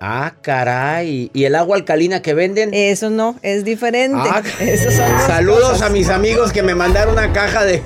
Ah, 0.00 0.34
caray. 0.42 1.30
¿Y 1.32 1.44
el 1.44 1.54
agua 1.54 1.76
alcalina 1.76 2.20
que 2.20 2.34
venden? 2.34 2.70
Eso 2.74 3.08
no, 3.10 3.36
es 3.42 3.64
diferente. 3.64 4.18
Ah, 4.30 4.42
Esos 4.60 4.92
son 4.94 5.10
dos 5.10 5.22
saludos 5.26 5.70
cosas. 5.70 5.82
a 5.82 5.88
mis 5.88 6.08
amigos 6.10 6.52
que 6.52 6.62
me 6.62 6.74
mandaron 6.74 7.14
una 7.14 7.32
caja 7.32 7.64
de. 7.64 7.82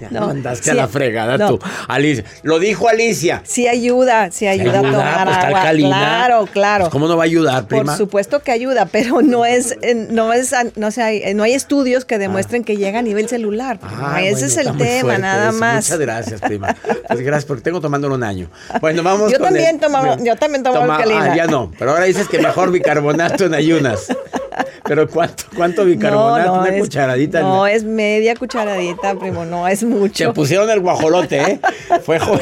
Ya 0.00 0.08
No, 0.10 0.26
mandaste 0.28 0.70
a 0.70 0.74
la 0.74 0.88
fregada 0.88 1.36
no. 1.38 1.48
tú. 1.56 1.58
Alicia. 1.88 2.24
Lo 2.42 2.58
dijo 2.58 2.88
Alicia. 2.88 3.42
Sí 3.44 3.66
ayuda, 3.68 4.30
sí 4.30 4.46
ayuda, 4.46 4.78
ayuda, 4.80 4.88
a 4.88 4.92
tomar 4.92 5.24
pues, 5.26 5.36
agua. 5.38 5.58
alcalina. 5.60 5.88
Claro, 5.88 6.46
claro. 6.52 6.84
Pues, 6.84 6.92
¿Cómo 6.92 7.08
no 7.08 7.16
va 7.16 7.22
a 7.22 7.26
ayudar, 7.26 7.66
prima? 7.66 7.84
Por 7.84 7.96
supuesto 7.96 8.40
que 8.42 8.52
ayuda, 8.52 8.86
pero 8.86 9.22
no 9.22 9.44
es, 9.44 9.76
no 10.10 10.32
es, 10.32 10.54
no 10.76 10.90
sé, 10.90 11.02
hay- 11.02 11.34
no 11.34 11.42
hay 11.42 11.54
estudios 11.54 12.04
que 12.04 12.18
demuestren 12.18 12.64
que 12.64 12.76
llega 12.76 12.98
a 12.98 13.02
nivel 13.02 13.28
celular. 13.28 13.78
Ah, 13.82 14.20
Ese 14.22 14.32
bueno, 14.32 14.46
es 14.46 14.56
el 14.56 14.76
tema, 14.76 15.00
fuerte 15.00 15.22
nada 15.22 15.48
eso. 15.50 15.58
más. 15.58 15.84
Muchas 15.86 15.98
gracias, 15.98 16.40
prima. 16.40 16.74
Pues 17.08 17.20
gracias, 17.20 17.44
porque 17.44 17.62
tengo 17.62 17.80
tomándolo 17.80 18.14
un 18.14 18.22
año. 18.24 18.50
Bueno, 18.80 19.02
vamos 19.02 19.30
Yo 19.32 19.38
con 19.38 19.46
también 19.48 19.76
el- 19.76 19.80
tomo- 19.80 20.16
yo 20.24 20.36
también 20.36 20.62
tomo 20.62 20.80
Toma- 20.80 20.96
alcalina. 20.96 21.32
Ah, 21.32 21.36
ya 21.36 21.46
no. 21.46 21.70
Pero 21.78 21.92
ahora 21.92 22.04
dices 22.04 22.28
que 22.28 22.38
mejor 22.38 22.70
bicarbonato 22.72 23.44
en 23.46 23.54
ayunas. 23.54 24.06
Pero 24.84 25.08
¿cuánto, 25.08 25.44
cuánto 25.54 25.84
bicarbonato? 25.84 26.52
Una 26.54 26.68
es, 26.76 26.80
cucharadita. 26.82 27.40
en- 27.40 27.44
No, 27.46 27.66
es 27.66 27.84
media 27.84 28.34
cucharadita, 28.36 29.14
primo, 29.18 29.44
no 29.44 29.66
es 29.68 29.80
Te 29.80 29.86
mucho. 29.86 30.32
pusieron 30.34 30.70
el 30.70 30.80
guajolote, 30.80 31.40
¿eh? 31.40 31.60
Fue 32.02 32.18
jo- 32.18 32.38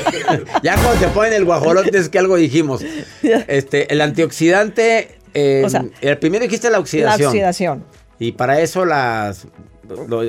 ya 0.63 0.75
cuando 0.75 1.01
te 1.01 1.09
ponen 1.09 1.33
el 1.33 1.45
guajolote 1.45 1.97
es 1.99 2.09
que 2.09 2.19
algo 2.19 2.37
dijimos. 2.37 2.83
Este, 3.23 3.93
el 3.93 4.01
antioxidante, 4.01 5.19
eh, 5.35 5.63
O 5.65 5.69
sea, 5.69 5.85
el 6.01 6.19
primero 6.19 6.45
dijiste 6.45 6.69
la 6.69 6.73
La 6.73 6.79
oxidación. 6.81 7.29
oxidación. 7.29 7.85
Y 8.19 8.33
para 8.33 8.61
eso 8.61 8.85
las, 8.85 9.47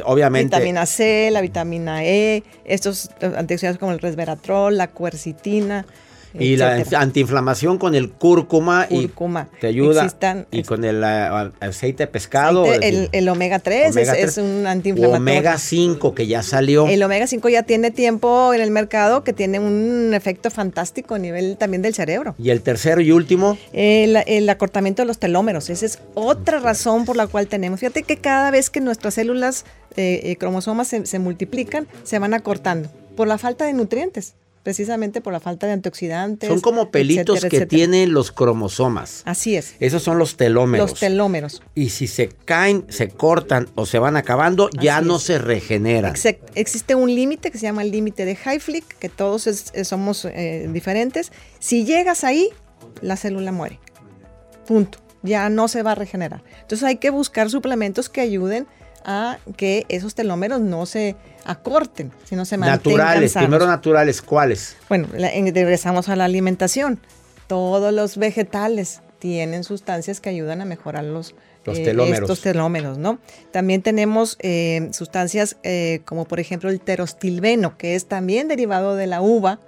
obviamente. 0.04 0.56
Vitamina 0.56 0.86
C, 0.86 1.30
la 1.32 1.42
vitamina 1.42 2.04
E, 2.04 2.44
estos 2.66 3.10
eh, 3.22 3.32
antioxidantes 3.38 3.80
como 3.80 3.92
el 3.92 4.00
resveratrol, 4.00 4.78
la 4.78 4.88
cuercitina. 4.90 5.86
Y 6.40 6.58
la 6.58 6.84
antiinflamación 6.98 7.78
con 7.78 7.96
el 7.96 8.12
cúrcuma, 8.12 8.88
Cúrcuma. 8.88 9.50
y 9.56 9.60
te 9.62 9.68
ayuda. 9.68 10.04
Existan- 10.06 10.46
y 10.52 10.64
con 10.64 10.84
el 10.84 11.04
aceite 11.04 12.04
de 12.04 12.08
pescado. 12.08 12.64
Aceite, 12.66 12.88
es 13.04 13.10
el, 13.14 13.30
omega 13.30 13.60
3 13.60 13.92
omega 13.92 14.12
es, 14.14 14.20
3, 14.20 14.30
es 14.30 14.38
un 14.38 14.68
antiinflamatorio. 14.68 15.22
omega 15.22 15.58
5 15.58 16.14
que 16.16 16.28
ya 16.28 16.44
salió. 16.44 16.88
El 16.88 17.02
omega 17.04 17.28
5 17.28 17.48
ya 17.50 17.64
tiene 17.64 17.92
tiempo 17.92 18.54
en 18.54 18.62
el 18.62 18.72
mercado 18.72 19.24
que 19.24 19.34
tiene 19.34 19.60
un 19.60 20.14
efecto 20.14 20.50
fantástico 20.52 21.16
a 21.16 21.20
nivel 21.20 21.58
también 21.58 21.82
del 21.82 21.94
cerebro. 21.94 22.36
y 22.38 22.50
el 22.50 22.62
tercero 22.62 23.02
y 23.02 23.12
último, 23.12 23.58
El, 23.74 24.18
el 24.28 24.50
acortamiento 24.50 25.02
de 25.02 25.06
los 25.08 25.20
telómeros, 25.20 25.70
esa 25.70 25.86
es 25.86 26.00
otra 26.14 26.60
razón 26.60 27.06
por 27.06 27.16
la 27.16 27.28
cual 27.28 27.48
tenemos. 27.48 27.80
Fíjate 27.80 28.04
que 28.04 28.18
cada 28.18 28.52
vez 28.52 28.70
que 28.70 28.82
nuestras 28.82 29.14
células 29.16 29.66
eh, 29.98 30.22
eh, 30.24 30.36
cromosomas 30.36 30.88
se, 30.88 31.06
se 31.06 31.20
multiplican, 31.20 31.88
se 32.04 32.20
van 32.20 32.34
acortando 32.34 32.90
por 33.16 33.28
la 33.30 33.38
falta 33.38 33.66
de 33.66 33.74
nutrientes, 33.74 34.34
precisamente 34.66 35.22
por 35.22 35.32
la 35.32 35.40
falta 35.40 35.68
de 35.68 35.74
antioxidantes. 35.74 36.50
son 36.50 36.60
como 36.60 36.90
pelitos 36.90 37.36
etcétera, 37.38 37.50
que 37.52 37.56
etcétera. 37.58 37.78
tienen 37.78 38.14
los 38.14 38.32
cromosomas. 38.32 39.22
Así 39.26 39.56
es. 39.56 39.76
Esos 39.80 40.02
son 40.02 40.18
los 40.18 40.38
telómeros. 40.38 40.90
Los 40.90 41.00
telómeros. 41.00 41.62
y 41.76 41.92
si 41.92 42.08
se 42.08 42.30
caen, 42.30 42.84
se 42.90 43.10
cortan 43.10 43.68
o 43.76 43.86
se 43.86 44.00
van 44.00 44.18
acabando, 44.18 44.72
ya 44.82 45.02
no 45.02 45.20
se 45.20 45.38
regeneran. 45.38 46.16
Existe 46.56 46.96
un 46.96 47.14
límite 47.14 47.52
que 47.52 47.60
se 47.60 47.68
llama 47.68 47.84
el 47.84 47.92
límite 47.92 48.26
de 48.26 48.36
Hayflick, 48.44 48.98
que 48.98 49.08
todos 49.08 49.46
es- 49.46 49.72
somos 49.88 50.26
eh, 50.26 50.68
diferentes. 50.74 51.32
Si 51.60 51.86
llegas 51.86 52.24
ahí, 52.24 52.50
la 53.02 53.18
célula 53.18 53.52
muere. 53.52 53.80
Punto. 54.66 54.98
Ya 55.22 55.48
no 55.50 55.68
se 55.68 55.84
va 55.84 55.92
a 55.92 55.96
regenerar. 55.96 56.44
Entonces 56.62 56.84
hay 56.84 56.96
que 56.98 57.12
buscar 57.12 57.52
suplementos 57.52 58.10
que 58.10 58.22
ayuden 58.22 58.66
a 59.06 59.38
que 59.58 59.86
esos 59.90 60.16
telómeros 60.16 60.62
no 60.62 60.86
se 60.86 61.16
acorten, 61.46 62.12
sino 62.26 62.44
se 62.46 62.58
mantengan 62.58 62.80
Naturales, 62.98 63.32
sanos. 63.34 63.48
primero 63.48 63.68
naturales, 63.68 64.22
¿cuáles? 64.22 64.76
Bueno, 64.90 65.08
la- 65.16 65.32
en- 65.34 65.54
regresamos 65.54 66.10
a 66.10 66.16
la 66.16 66.26
alimentación. 66.26 67.00
Todos 67.48 67.94
los 67.94 68.18
vegetales 68.18 69.02
tienen 69.20 69.64
sustancias 69.64 70.20
que 70.20 70.30
ayudan 70.30 70.62
a 70.62 70.66
mejorar 70.66 71.04
los, 71.04 71.36
Los 71.64 71.82
telómeros. 71.82 72.22
estos 72.22 72.42
telómeros, 72.42 72.98
¿no? 72.98 73.20
También 73.52 73.82
tenemos 73.82 74.38
eh, 74.42 74.90
sustancias 74.92 75.58
eh, 75.64 76.02
como 76.06 76.26
por 76.26 76.40
ejemplo 76.40 76.70
el 76.70 76.80
terostilbeno, 76.82 77.78
que 77.78 77.96
es 77.96 78.06
también 78.08 78.48
derivado 78.48 78.96
de 78.96 79.08
la 79.08 79.22
uva, 79.22 79.60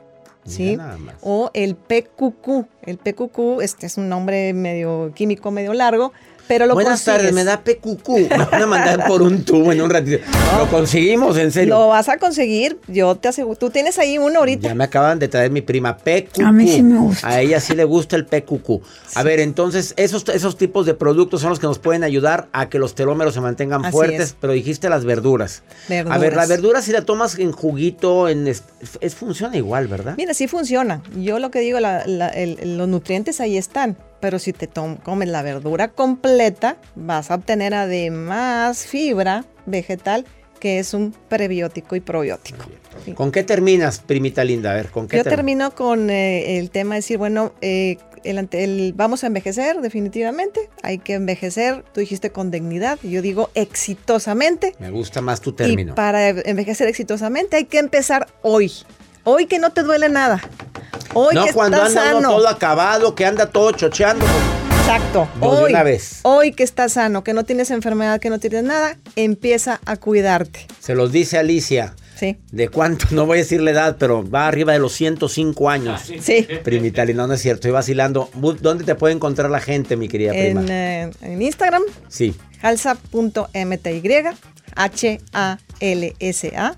¿sí? 0.45 0.77
O 1.21 1.51
el 1.53 1.75
PQQ. 1.75 2.65
El 2.85 2.97
PQQ, 2.97 3.61
este 3.61 3.85
es 3.85 3.97
un 3.97 4.09
nombre 4.09 4.53
medio 4.53 5.11
químico, 5.13 5.51
medio 5.51 5.73
largo, 5.73 6.13
pero 6.47 6.65
lo 6.65 6.73
Buenas 6.73 7.03
tardes, 7.03 7.33
me 7.33 7.43
da 7.43 7.61
PQQ. 7.61 8.07
Me 8.09 8.27
van 8.45 8.61
a 8.63 8.67
mandar 8.67 9.07
por 9.07 9.21
un 9.21 9.43
tubo 9.43 9.71
en 9.71 9.81
un 9.81 9.89
ratito. 9.89 10.19
Lo 10.57 10.67
conseguimos, 10.69 11.37
en 11.37 11.51
serio. 11.51 11.75
Lo 11.75 11.87
vas 11.89 12.07
a 12.09 12.17
conseguir, 12.17 12.79
yo 12.87 13.15
te 13.15 13.27
aseguro. 13.27 13.57
Tú 13.57 13.69
tienes 13.69 13.97
ahí 13.99 14.17
uno 14.17 14.39
ahorita. 14.39 14.69
Ya 14.69 14.75
me 14.75 14.83
acaban 14.85 15.19
de 15.19 15.27
traer 15.27 15.51
mi 15.51 15.61
prima 15.61 15.97
PQQ. 15.97 16.41
A 16.45 16.51
mí 16.51 16.67
sí 16.67 16.83
me 16.83 16.99
gusta. 16.99 17.27
A 17.27 17.41
ella 17.41 17.59
sí 17.59 17.75
le 17.75 17.83
gusta 17.83 18.15
el 18.15 18.25
PQQ. 18.25 18.69
A 19.15 19.23
ver, 19.23 19.39
entonces, 19.39 19.93
esos, 19.97 20.27
esos 20.29 20.57
tipos 20.57 20.85
de 20.85 20.93
productos 20.93 21.41
son 21.41 21.49
los 21.51 21.59
que 21.59 21.67
nos 21.67 21.79
pueden 21.79 22.03
ayudar 22.03 22.47
a 22.53 22.69
que 22.69 22.79
los 22.79 22.95
telómeros 22.95 23.33
se 23.33 23.41
mantengan 23.41 23.83
Así 23.85 23.91
fuertes, 23.91 24.19
es. 24.21 24.35
pero 24.39 24.53
dijiste 24.53 24.89
las 24.89 25.05
verduras. 25.05 25.63
A 25.87 25.89
ver, 25.89 26.05
la 26.05 26.17
Verduras. 26.17 26.47
verdura 26.49 26.81
si 26.81 26.91
la 26.91 27.01
tomas 27.01 27.37
en 27.39 27.51
juguito, 27.51 28.29
en 28.29 28.47
es, 28.47 28.63
es- 29.01 29.15
funciona 29.15 29.57
igual, 29.57 29.87
¿verdad? 29.87 30.13
Mira, 30.17 30.33
sí 30.33 30.47
funciona. 30.47 31.01
Yo 31.15 31.39
lo 31.39 31.51
que 31.51 31.59
digo, 31.59 31.79
la- 31.79 32.05
la- 32.05 32.29
el- 32.29 32.77
los 32.77 32.87
nutrientes 32.87 33.39
ahí 33.41 33.57
están. 33.57 33.97
Pero 34.19 34.39
si 34.39 34.51
te 34.53 34.67
comes 35.03 35.27
la 35.29 35.41
verdura 35.43 35.89
completa, 35.89 36.77
vas 36.95 37.29
a 37.31 37.35
obtener 37.35 37.73
además 37.73 38.85
fibra 38.85 39.45
vegetal, 39.65 40.25
que 40.59 40.79
es 40.79 40.93
un 40.95 41.13
prebiótico 41.29 41.95
y 41.95 41.99
probiótico. 41.99 42.65
Sí. 43.05 43.13
¿Con 43.13 43.31
qué 43.31 43.43
terminas, 43.43 43.99
primita 43.99 44.43
linda? 44.43 44.71
A 44.71 44.73
ver, 44.75 44.87
¿con 44.89 45.07
qué 45.07 45.17
Yo 45.17 45.23
term- 45.23 45.29
termino 45.35 45.75
con 45.75 46.09
eh, 46.09 46.57
el 46.57 46.71
tema 46.71 46.95
de 46.95 46.99
decir, 46.99 47.19
bueno, 47.19 47.53
eh, 47.61 47.97
el 48.23 48.39
ante- 48.39 48.63
el- 48.63 48.93
vamos 48.95 49.23
a 49.23 49.27
envejecer 49.27 49.81
definitivamente. 49.81 50.67
Hay 50.81 50.97
que 50.97 51.13
envejecer, 51.13 51.83
tú 51.93 51.99
dijiste 51.99 52.31
con 52.31 52.49
dignidad, 52.49 52.97
yo 53.03 53.21
digo 53.21 53.51
exitosamente. 53.53 54.73
Me 54.79 54.89
gusta 54.89 55.21
más 55.21 55.41
tu 55.41 55.51
Y 55.51 55.53
término. 55.53 55.93
para 55.95 56.29
envejecer 56.29 56.87
exitosamente 56.87 57.57
hay 57.57 57.65
que 57.65 57.77
empezar 57.77 58.27
hoy. 58.41 58.71
Hoy 59.23 59.45
que 59.45 59.59
no 59.59 59.71
te 59.71 59.83
duele 59.83 60.09
nada. 60.09 60.41
Hoy 61.19 61.33
no 61.33 61.45
que 61.45 61.53
cuando 61.53 61.81
anda 61.81 62.15
uno 62.15 62.29
todo 62.29 62.47
acabado, 62.47 63.15
que 63.15 63.25
anda 63.25 63.47
todo 63.47 63.71
chocheando. 63.71 64.23
Exacto. 64.81 65.27
No, 65.41 65.55
de 65.55 65.61
hoy, 65.63 65.71
una 65.73 65.81
vez. 65.83 66.19
hoy 66.21 66.51
que 66.51 66.61
estás 66.63 66.93
sano, 66.93 67.23
que 67.23 67.33
no 67.33 67.43
tienes 67.43 67.71
enfermedad, 67.71 68.19
que 68.19 68.29
no 68.29 68.37
tienes 68.39 68.63
nada, 68.63 68.97
empieza 69.15 69.81
a 69.85 69.97
cuidarte. 69.97 70.67
Se 70.79 70.93
los 70.95 71.11
dice 71.11 71.37
Alicia. 71.39 71.95
Sí. 72.15 72.37
¿De 72.51 72.69
cuánto? 72.69 73.07
No 73.11 73.25
voy 73.25 73.39
a 73.39 73.41
decir 73.41 73.61
la 73.61 73.71
edad, 73.71 73.95
pero 73.99 74.27
va 74.29 74.47
arriba 74.47 74.73
de 74.73 74.79
los 74.79 74.93
105 74.93 75.69
años. 75.69 76.01
Sí. 76.21 76.47
Primita 76.63 77.03
linda, 77.03 77.23
no, 77.23 77.27
no 77.29 77.33
es 77.33 77.41
cierto, 77.41 77.61
estoy 77.61 77.71
vacilando. 77.71 78.29
¿Dónde 78.61 78.83
te 78.83 78.93
puede 78.95 79.15
encontrar 79.15 79.49
la 79.49 79.59
gente, 79.59 79.97
mi 79.97 80.07
querida 80.07 80.31
prima? 80.31 80.61
En, 80.61 80.69
eh, 80.69 81.09
en 81.21 81.41
Instagram, 81.41 81.81
Sí. 82.09 82.35
halsa.mty, 82.61 84.01
H-A-L-S-A. 84.75 86.75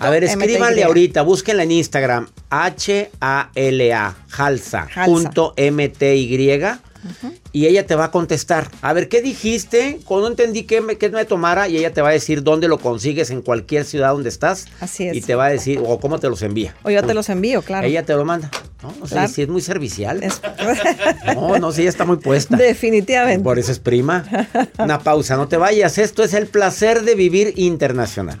A 0.00 0.10
ver, 0.10 0.24
escríbanle 0.24 0.82
ahorita, 0.84 1.22
búsquenla 1.22 1.62
en 1.62 1.70
Instagram, 1.72 2.28
H-A-L-A, 2.50 4.16
Halsa, 4.36 4.88
punto 5.04 5.54
M-T-Y, 5.56 6.58
y 7.52 7.66
ella 7.66 7.86
te 7.86 7.94
va 7.94 8.06
a 8.06 8.10
contestar. 8.10 8.68
A 8.82 8.92
ver, 8.92 9.08
¿qué 9.08 9.22
dijiste? 9.22 10.00
Cuando 10.04 10.26
entendí 10.28 10.64
qué 10.64 10.80
me, 10.80 10.96
qué 10.98 11.08
me 11.10 11.24
tomara, 11.24 11.68
y 11.68 11.76
ella 11.76 11.92
te 11.92 12.02
va 12.02 12.08
a 12.08 12.12
decir 12.12 12.42
dónde 12.42 12.66
lo 12.68 12.78
consigues 12.78 13.30
en 13.30 13.40
cualquier 13.42 13.84
ciudad 13.84 14.10
donde 14.10 14.28
estás. 14.28 14.66
Así 14.80 15.06
es. 15.06 15.16
Y 15.16 15.20
te 15.20 15.34
va 15.34 15.46
a 15.46 15.50
decir, 15.50 15.80
o 15.84 16.00
cómo 16.00 16.18
te 16.18 16.28
los 16.28 16.42
envía. 16.42 16.74
O 16.82 16.90
yo 16.90 17.02
te 17.04 17.14
los 17.14 17.28
envío, 17.28 17.62
claro. 17.62 17.86
Ella 17.86 18.02
te 18.04 18.14
lo 18.14 18.24
manda. 18.24 18.50
No, 18.82 18.92
no 19.00 19.06
sé 19.06 19.14
Claro. 19.14 19.28
si 19.28 19.42
es 19.42 19.48
muy 19.48 19.60
servicial. 19.60 20.22
Es- 20.22 20.40
No, 21.34 21.58
no, 21.58 21.72
sí, 21.72 21.80
ella 21.82 21.90
está 21.90 22.04
muy 22.04 22.16
puesta. 22.18 22.56
Definitivamente. 22.56 23.42
Por 23.44 23.58
eso 23.58 23.72
es 23.72 23.78
prima. 23.78 24.24
Una 24.78 24.98
pausa, 25.00 25.36
no 25.36 25.48
te 25.48 25.56
vayas. 25.56 25.98
Esto 25.98 26.22
es 26.24 26.34
el 26.34 26.46
placer 26.46 27.02
de 27.02 27.14
vivir 27.14 27.54
internacional. 27.56 28.40